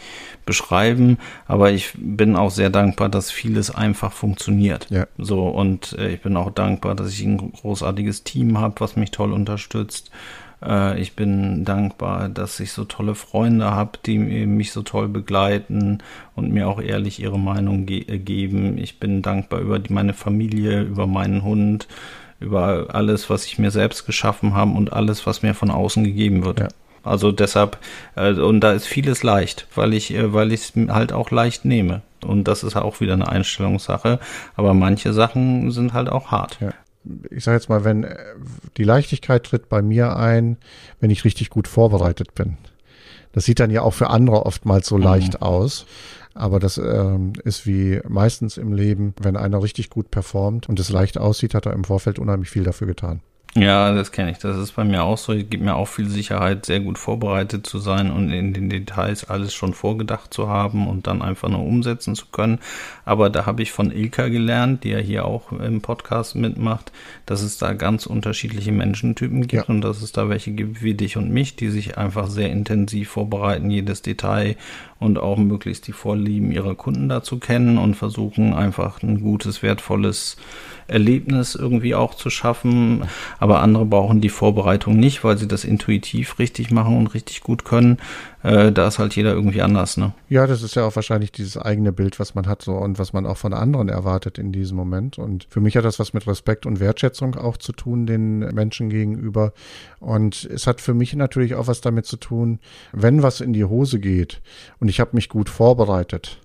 beschreiben. 0.47 1.19
Aber 1.47 1.71
ich 1.71 1.93
bin 1.97 2.37
auch 2.37 2.51
sehr 2.51 2.71
dankbar, 2.71 3.11
dass 3.11 3.31
vieles 3.31 3.71
einfach 3.71 4.13
funktioniert. 4.13 4.87
Ja. 4.89 5.07
So 5.19 5.47
und 5.47 5.93
äh, 5.99 6.15
ich 6.15 6.23
bin 6.23 6.39
auch 6.39 6.51
dankbar, 6.51 6.95
dass 6.95 7.13
ich 7.13 7.23
ein 7.23 7.53
großartiges 7.53 8.25
Team 8.25 8.59
habe, 8.59 8.77
was 8.79 8.97
mich 8.97 9.11
toll 9.11 9.33
unterstützt. 9.35 10.11
Äh, 10.63 11.01
ich 11.01 11.15
bin 11.15 11.65
dankbar, 11.65 12.29
dass 12.29 12.61
ich 12.61 12.73
so 12.73 12.85
tolle 12.85 13.15
Freunde 13.15 13.71
habe, 13.71 13.99
die 14.05 14.19
mich 14.19 14.73
so 14.73 14.83
toll 14.83 15.09
begleiten 15.09 15.99
und 16.35 16.53
mir 16.53 16.69
auch 16.69 16.81
ehrlich 16.81 17.21
ihre 17.21 17.39
Meinung 17.39 17.87
ge 17.87 18.05
äh, 18.09 18.19
geben. 18.19 18.79
Ich 18.79 19.01
bin 19.01 19.23
dankbar 19.23 19.61
über 19.61 19.79
die, 19.79 19.93
meine 19.93 20.15
Familie, 20.15 20.83
über 20.83 21.07
meinen 21.07 21.43
Hund 21.43 21.89
über 22.41 22.87
alles, 22.95 23.31
was 23.31 23.47
ich 23.47 23.59
mir 23.59 23.71
selbst 23.71 24.07
geschaffen 24.07 24.55
habe 24.55 24.73
und 24.73 24.93
alles, 24.93 25.27
was 25.27 25.43
mir 25.43 25.55
von 25.55 25.71
außen 25.71 26.05
gegeben 26.05 26.45
wird. 26.45 26.61
Ja. 26.61 26.69
Also 27.03 27.33
deshalb, 27.33 27.79
äh, 28.17 28.33
und 28.33 28.61
da 28.61 28.73
ist 28.73 28.87
vieles 28.87 29.23
leicht, 29.23 29.67
weil 29.75 29.95
ich, 29.95 30.13
äh, 30.13 30.33
weil 30.33 30.53
ich 30.53 30.61
es 30.61 30.73
halt 30.89 31.13
auch 31.13 31.31
leicht 31.31 31.65
nehme. 31.65 32.03
Und 32.25 32.49
das 32.49 32.65
ist 32.65 32.77
auch 32.77 33.01
wieder 33.01 33.13
eine 33.15 33.29
Einstellungssache. 33.29 34.19
Aber 34.57 34.75
manche 34.75 35.13
Sachen 35.13 35.71
sind 35.71 35.93
halt 35.93 36.09
auch 36.09 36.31
hart. 36.31 36.59
Ja. 36.61 36.71
Ich 37.31 37.45
sage 37.45 37.57
jetzt 37.57 37.69
mal, 37.69 37.85
wenn 37.85 38.05
äh, 38.05 38.17
die 38.77 38.85
Leichtigkeit 38.85 39.45
tritt 39.45 39.69
bei 39.69 39.83
mir 39.83 40.17
ein, 40.17 40.57
wenn 41.01 41.11
ich 41.11 41.25
richtig 41.25 41.51
gut 41.51 41.69
vorbereitet 41.69 42.35
bin. 42.35 42.57
Das 43.33 43.45
sieht 43.45 43.61
dann 43.61 43.71
ja 43.71 43.83
auch 43.83 43.95
für 43.95 44.11
andere 44.11 44.47
oftmals 44.47 44.87
so 44.87 44.97
mhm. 44.97 45.05
leicht 45.05 45.43
aus. 45.43 45.87
Aber 46.35 46.61
das 46.61 46.79
ähm, 46.79 47.33
ist 47.45 47.67
wie 47.67 48.01
meistens 48.09 48.59
im 48.59 48.73
Leben, 48.73 49.15
wenn 49.21 49.37
einer 49.37 49.63
richtig 49.63 49.91
gut 49.91 50.11
performt 50.11 50.69
und 50.69 50.79
es 50.79 50.89
leicht 50.89 51.19
aussieht, 51.19 51.55
hat 51.55 51.67
er 51.67 51.73
im 51.73 51.83
Vorfeld 51.83 52.19
unheimlich 52.19 52.51
viel 52.51 52.63
dafür 52.63 52.87
getan. 52.87 53.23
Ja, 53.61 53.93
das 53.93 54.13
kenne 54.13 54.31
ich. 54.31 54.39
Das 54.39 54.57
ist 54.57 54.73
bei 54.73 54.85
mir 54.85 55.03
auch 55.03 55.19
so. 55.19 55.33
Es 55.33 55.49
gibt 55.49 55.63
mir 55.63 55.75
auch 55.75 55.89
viel 55.89 56.09
Sicherheit, 56.09 56.67
sehr 56.67 56.81
gut 56.81 56.99
vorbereitet 56.99 57.67
zu 57.67 57.79
sein 57.79 58.11
und 58.11 58.31
in 58.31 58.53
den 58.53 58.71
Details 58.71 59.29
alles 59.29 59.53
schon 59.55 59.75
vorgedacht 59.75 60.33
zu 60.33 60.49
haben 60.49 60.87
und 60.87 61.07
dann 61.07 61.23
einfach 61.23 61.49
nur 61.49 61.65
umsetzen 61.65 62.15
zu 62.15 62.27
können. 62.27 62.59
Aber 63.05 63.31
da 63.31 63.47
habe 63.47 63.63
ich 63.63 63.73
von 63.73 63.91
Ilka 63.91 64.29
gelernt, 64.29 64.85
die 64.85 64.91
ja 64.91 64.99
hier 64.99 65.25
auch 65.25 65.53
im 65.53 65.81
Podcast 65.81 66.37
mitmacht, 66.37 66.93
dass 67.27 67.43
es 67.43 67.59
da 67.59 67.73
ganz 67.73 68.07
unterschiedliche 68.07 68.73
Menschentypen 68.73 69.47
gibt 69.47 69.69
ja. 69.69 69.75
und 69.75 69.81
dass 69.81 70.03
es 70.03 70.13
da 70.13 70.29
welche 70.29 70.53
gibt 70.53 70.83
wie 70.83 70.95
dich 70.95 71.17
und 71.17 71.31
mich, 71.31 71.57
die 71.57 71.69
sich 71.69 71.99
einfach 71.99 72.29
sehr 72.29 72.51
intensiv 72.51 73.11
vorbereiten, 73.11 73.71
jedes 73.71 74.03
Detail 74.03 74.57
und 75.01 75.19
auch 75.19 75.39
möglichst 75.39 75.87
die 75.87 75.93
Vorlieben 75.93 76.53
ihrer 76.53 76.75
Kunden 76.75 77.09
dazu 77.09 77.39
kennen 77.39 77.79
und 77.79 77.95
versuchen 77.95 78.53
einfach 78.53 79.03
ein 79.03 79.21
gutes, 79.21 79.63
wertvolles 79.63 80.37
Erlebnis 80.89 81.55
irgendwie 81.55 81.95
auch 81.95 82.15
zu 82.15 82.31
schaffen. 82.31 83.05
Aber 83.39 83.61
andere 83.61 83.87
brauchen 83.87 84.21
die 84.21 84.29
Vorbereitung 84.29 84.97
nicht, 84.97 85.23
weil 85.23 85.39
sie 85.39 85.47
das 85.47 85.65
intuitiv 85.65 86.39
richtig 86.39 86.71
machen 86.71 86.97
und 86.97 87.15
richtig 87.15 87.43
gut 87.43 87.65
können. 87.65 87.99
Äh, 88.43 88.73
da 88.73 88.89
ist 88.89 88.99
halt 88.99 89.15
jeder 89.15 89.33
irgendwie 89.33 89.63
anders, 89.63 89.97
ne? 89.97 90.13
Ja, 90.29 90.47
das 90.47 90.63
ist 90.63 90.77
ja 90.77 90.85
auch 90.85 90.97
wahrscheinlich 90.97 91.33
dieses 91.33 91.57
eigene 91.57 91.93
Bild, 91.93 92.19
was 92.19 92.35
man 92.35 92.47
hat 92.47 92.63
so 92.63 92.73
und 92.73 92.99
was 92.99 93.13
man 93.13 93.27
auch 93.27 93.37
von 93.37 93.53
anderen 93.53 93.89
erwartet 93.89 94.39
in 94.39 94.53
diesem 94.53 94.77
Moment. 94.77 95.19
Und 95.19 95.47
für 95.51 95.61
mich 95.61 95.77
hat 95.77 95.85
das 95.85 95.99
was 95.99 96.15
mit 96.15 96.27
Respekt 96.27 96.65
und 96.65 96.81
Wertschätzung 96.81 97.35
auch 97.37 97.57
zu 97.57 97.73
tun, 97.73 98.07
den 98.07 98.39
Menschen 98.39 98.91
gegenüber. 98.91 99.53
Und 100.01 100.45
es 100.45 100.67
hat 100.67 100.81
für 100.81 100.95
mich 100.95 101.15
natürlich 101.15 101.55
auch 101.55 101.67
was 101.67 101.81
damit 101.81 102.07
zu 102.07 102.17
tun, 102.17 102.61
wenn 102.93 103.23
was 103.23 103.41
in 103.41 103.53
die 103.53 103.65
Hose 103.65 103.99
geht 103.99 104.41
und 104.81 104.89
ich 104.89 105.01
habe 105.01 105.11
mich 105.15 105.29
gut 105.29 105.49
vorbereitet 105.49 106.39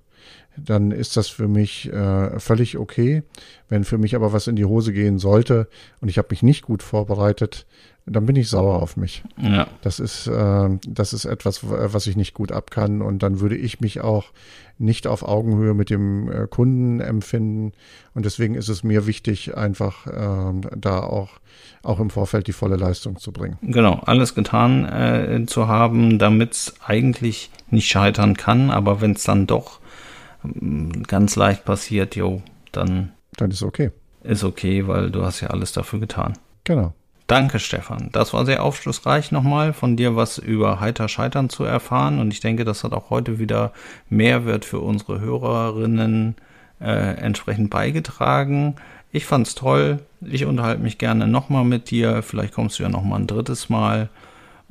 dann 0.58 0.92
ist 0.92 1.18
das 1.18 1.30
für 1.30 1.48
mich 1.48 1.92
äh, 1.92 2.40
völlig 2.40 2.78
okay. 2.78 3.24
Wenn 3.70 3.84
für 3.84 3.98
mich 3.98 4.16
aber 4.16 4.34
was 4.34 4.48
in 4.48 4.56
die 4.56 4.66
Hose 4.66 4.94
gehen 4.94 5.18
sollte 5.18 5.68
und 6.02 6.10
ich 6.10 6.18
habe 6.18 6.28
mich 6.32 6.44
nicht 6.44 6.64
gut 6.64 6.84
vorbereitet, 6.84 7.66
dann 8.06 8.26
bin 8.26 8.36
ich 8.36 8.50
sauer 8.50 8.82
auf 8.82 8.98
mich. 8.98 9.24
Ja. 9.42 9.68
Das 9.82 10.00
ist, 10.00 10.28
äh, 10.28 10.70
das 10.88 11.14
ist 11.14 11.26
etwas, 11.26 11.62
was 11.64 12.06
ich 12.08 12.18
nicht 12.18 12.34
gut 12.34 12.52
abkann 12.52 13.02
und 13.02 13.24
dann 13.24 13.40
würde 13.40 13.56
ich 13.56 13.80
mich 13.80 14.02
auch 14.02 14.26
nicht 14.78 15.08
auf 15.08 15.24
Augenhöhe 15.24 15.74
mit 15.74 15.90
dem 15.90 16.30
äh, 16.30 16.48
Kunden 16.48 17.00
empfinden 17.00 17.72
und 18.14 18.26
deswegen 18.26 18.56
ist 18.56 18.68
es 18.68 18.84
mir 18.84 19.08
wichtig, 19.08 19.56
einfach 19.56 20.08
äh, 20.08 20.62
da 20.76 21.00
auch, 21.00 21.40
auch 21.82 22.00
im 22.00 22.10
Vorfeld 22.10 22.48
die 22.48 22.54
volle 22.54 22.76
Leistung 22.76 23.18
zu 23.18 23.32
bringen. 23.32 23.58
Genau, 23.62 24.02
alles 24.06 24.36
getan 24.36 24.86
äh, 24.86 25.46
zu 25.46 25.68
haben, 25.68 26.20
damit 26.20 26.54
es 26.54 26.74
eigentlich 26.86 27.52
nicht 27.70 27.88
scheitern 27.88 28.36
kann, 28.36 28.70
aber 28.70 29.00
wenn 29.00 29.12
es 29.12 29.24
dann 29.24 29.48
doch 29.48 29.80
ganz 31.08 31.36
leicht 31.36 31.66
passiert, 31.66 32.16
jo, 32.16 32.42
dann. 32.72 33.12
Dann 33.38 33.52
ist 33.52 33.64
okay. 33.64 33.92
Ist 34.24 34.44
okay, 34.44 34.88
weil 34.88 35.12
du 35.12 35.24
hast 35.24 35.42
ja 35.42 35.50
alles 35.50 35.72
dafür 35.74 36.00
getan. 36.00 36.34
Genau. 36.64 36.94
Danke, 37.28 37.60
Stefan. 37.60 38.10
Das 38.12 38.34
war 38.34 38.46
sehr 38.46 38.64
aufschlussreich 38.64 39.32
nochmal 39.32 39.74
von 39.74 39.96
dir 39.96 40.16
was 40.16 40.38
über 40.38 40.80
heiter 40.80 41.08
Scheitern 41.08 41.50
zu 41.50 41.64
erfahren. 41.64 42.20
Und 42.20 42.34
ich 42.34 42.42
denke, 42.42 42.66
das 42.66 42.84
hat 42.84 42.94
auch 42.94 43.10
heute 43.10 43.40
wieder 43.40 43.72
Mehrwert 44.10 44.66
für 44.66 44.80
unsere 44.80 45.20
Hörerinnen 45.22 46.36
äh, 46.82 47.16
entsprechend 47.16 47.70
beigetragen. 47.70 48.76
Ich 49.12 49.26
fand's 49.26 49.56
toll. 49.56 50.00
Ich 50.22 50.46
unterhalte 50.46 50.84
mich 50.84 50.98
gerne 50.98 51.28
nochmal 51.28 51.64
mit 51.64 51.92
dir. 51.92 52.24
Vielleicht 52.24 52.54
kommst 52.54 52.80
du 52.80 52.84
ja 52.84 52.90
nochmal 52.90 53.22
ein 53.22 53.28
drittes 53.28 53.70
Mal 53.70 54.10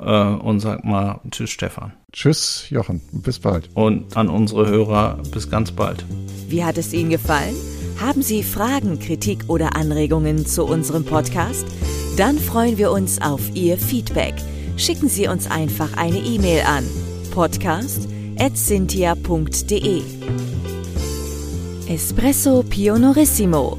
und 0.08 0.60
sag 0.60 0.84
mal 0.84 1.20
Tschüss, 1.30 1.50
Stefan. 1.50 1.92
Tschüss, 2.12 2.66
Jochen. 2.70 3.00
Bis 3.12 3.38
bald. 3.38 3.68
Und 3.74 4.16
an 4.16 4.28
unsere 4.28 4.68
Hörer 4.68 5.18
bis 5.32 5.50
ganz 5.50 5.72
bald. 5.72 6.04
Wie 6.48 6.64
hat 6.64 6.78
es 6.78 6.92
Ihnen 6.92 7.10
gefallen? 7.10 7.54
Haben 8.00 8.22
Sie 8.22 8.42
Fragen, 8.42 8.98
Kritik 8.98 9.44
oder 9.48 9.76
Anregungen 9.76 10.46
zu 10.46 10.64
unserem 10.64 11.04
Podcast? 11.04 11.66
Dann 12.16 12.38
freuen 12.38 12.78
wir 12.78 12.90
uns 12.90 13.20
auf 13.22 13.54
Ihr 13.54 13.78
Feedback. 13.78 14.34
Schicken 14.76 15.08
Sie 15.08 15.28
uns 15.28 15.48
einfach 15.50 15.96
eine 15.96 16.18
E-Mail 16.18 16.64
an 16.66 16.84
podcast.cynthia.de. 17.32 20.02
Espresso 21.88 22.62
Pionorissimo 22.62 23.78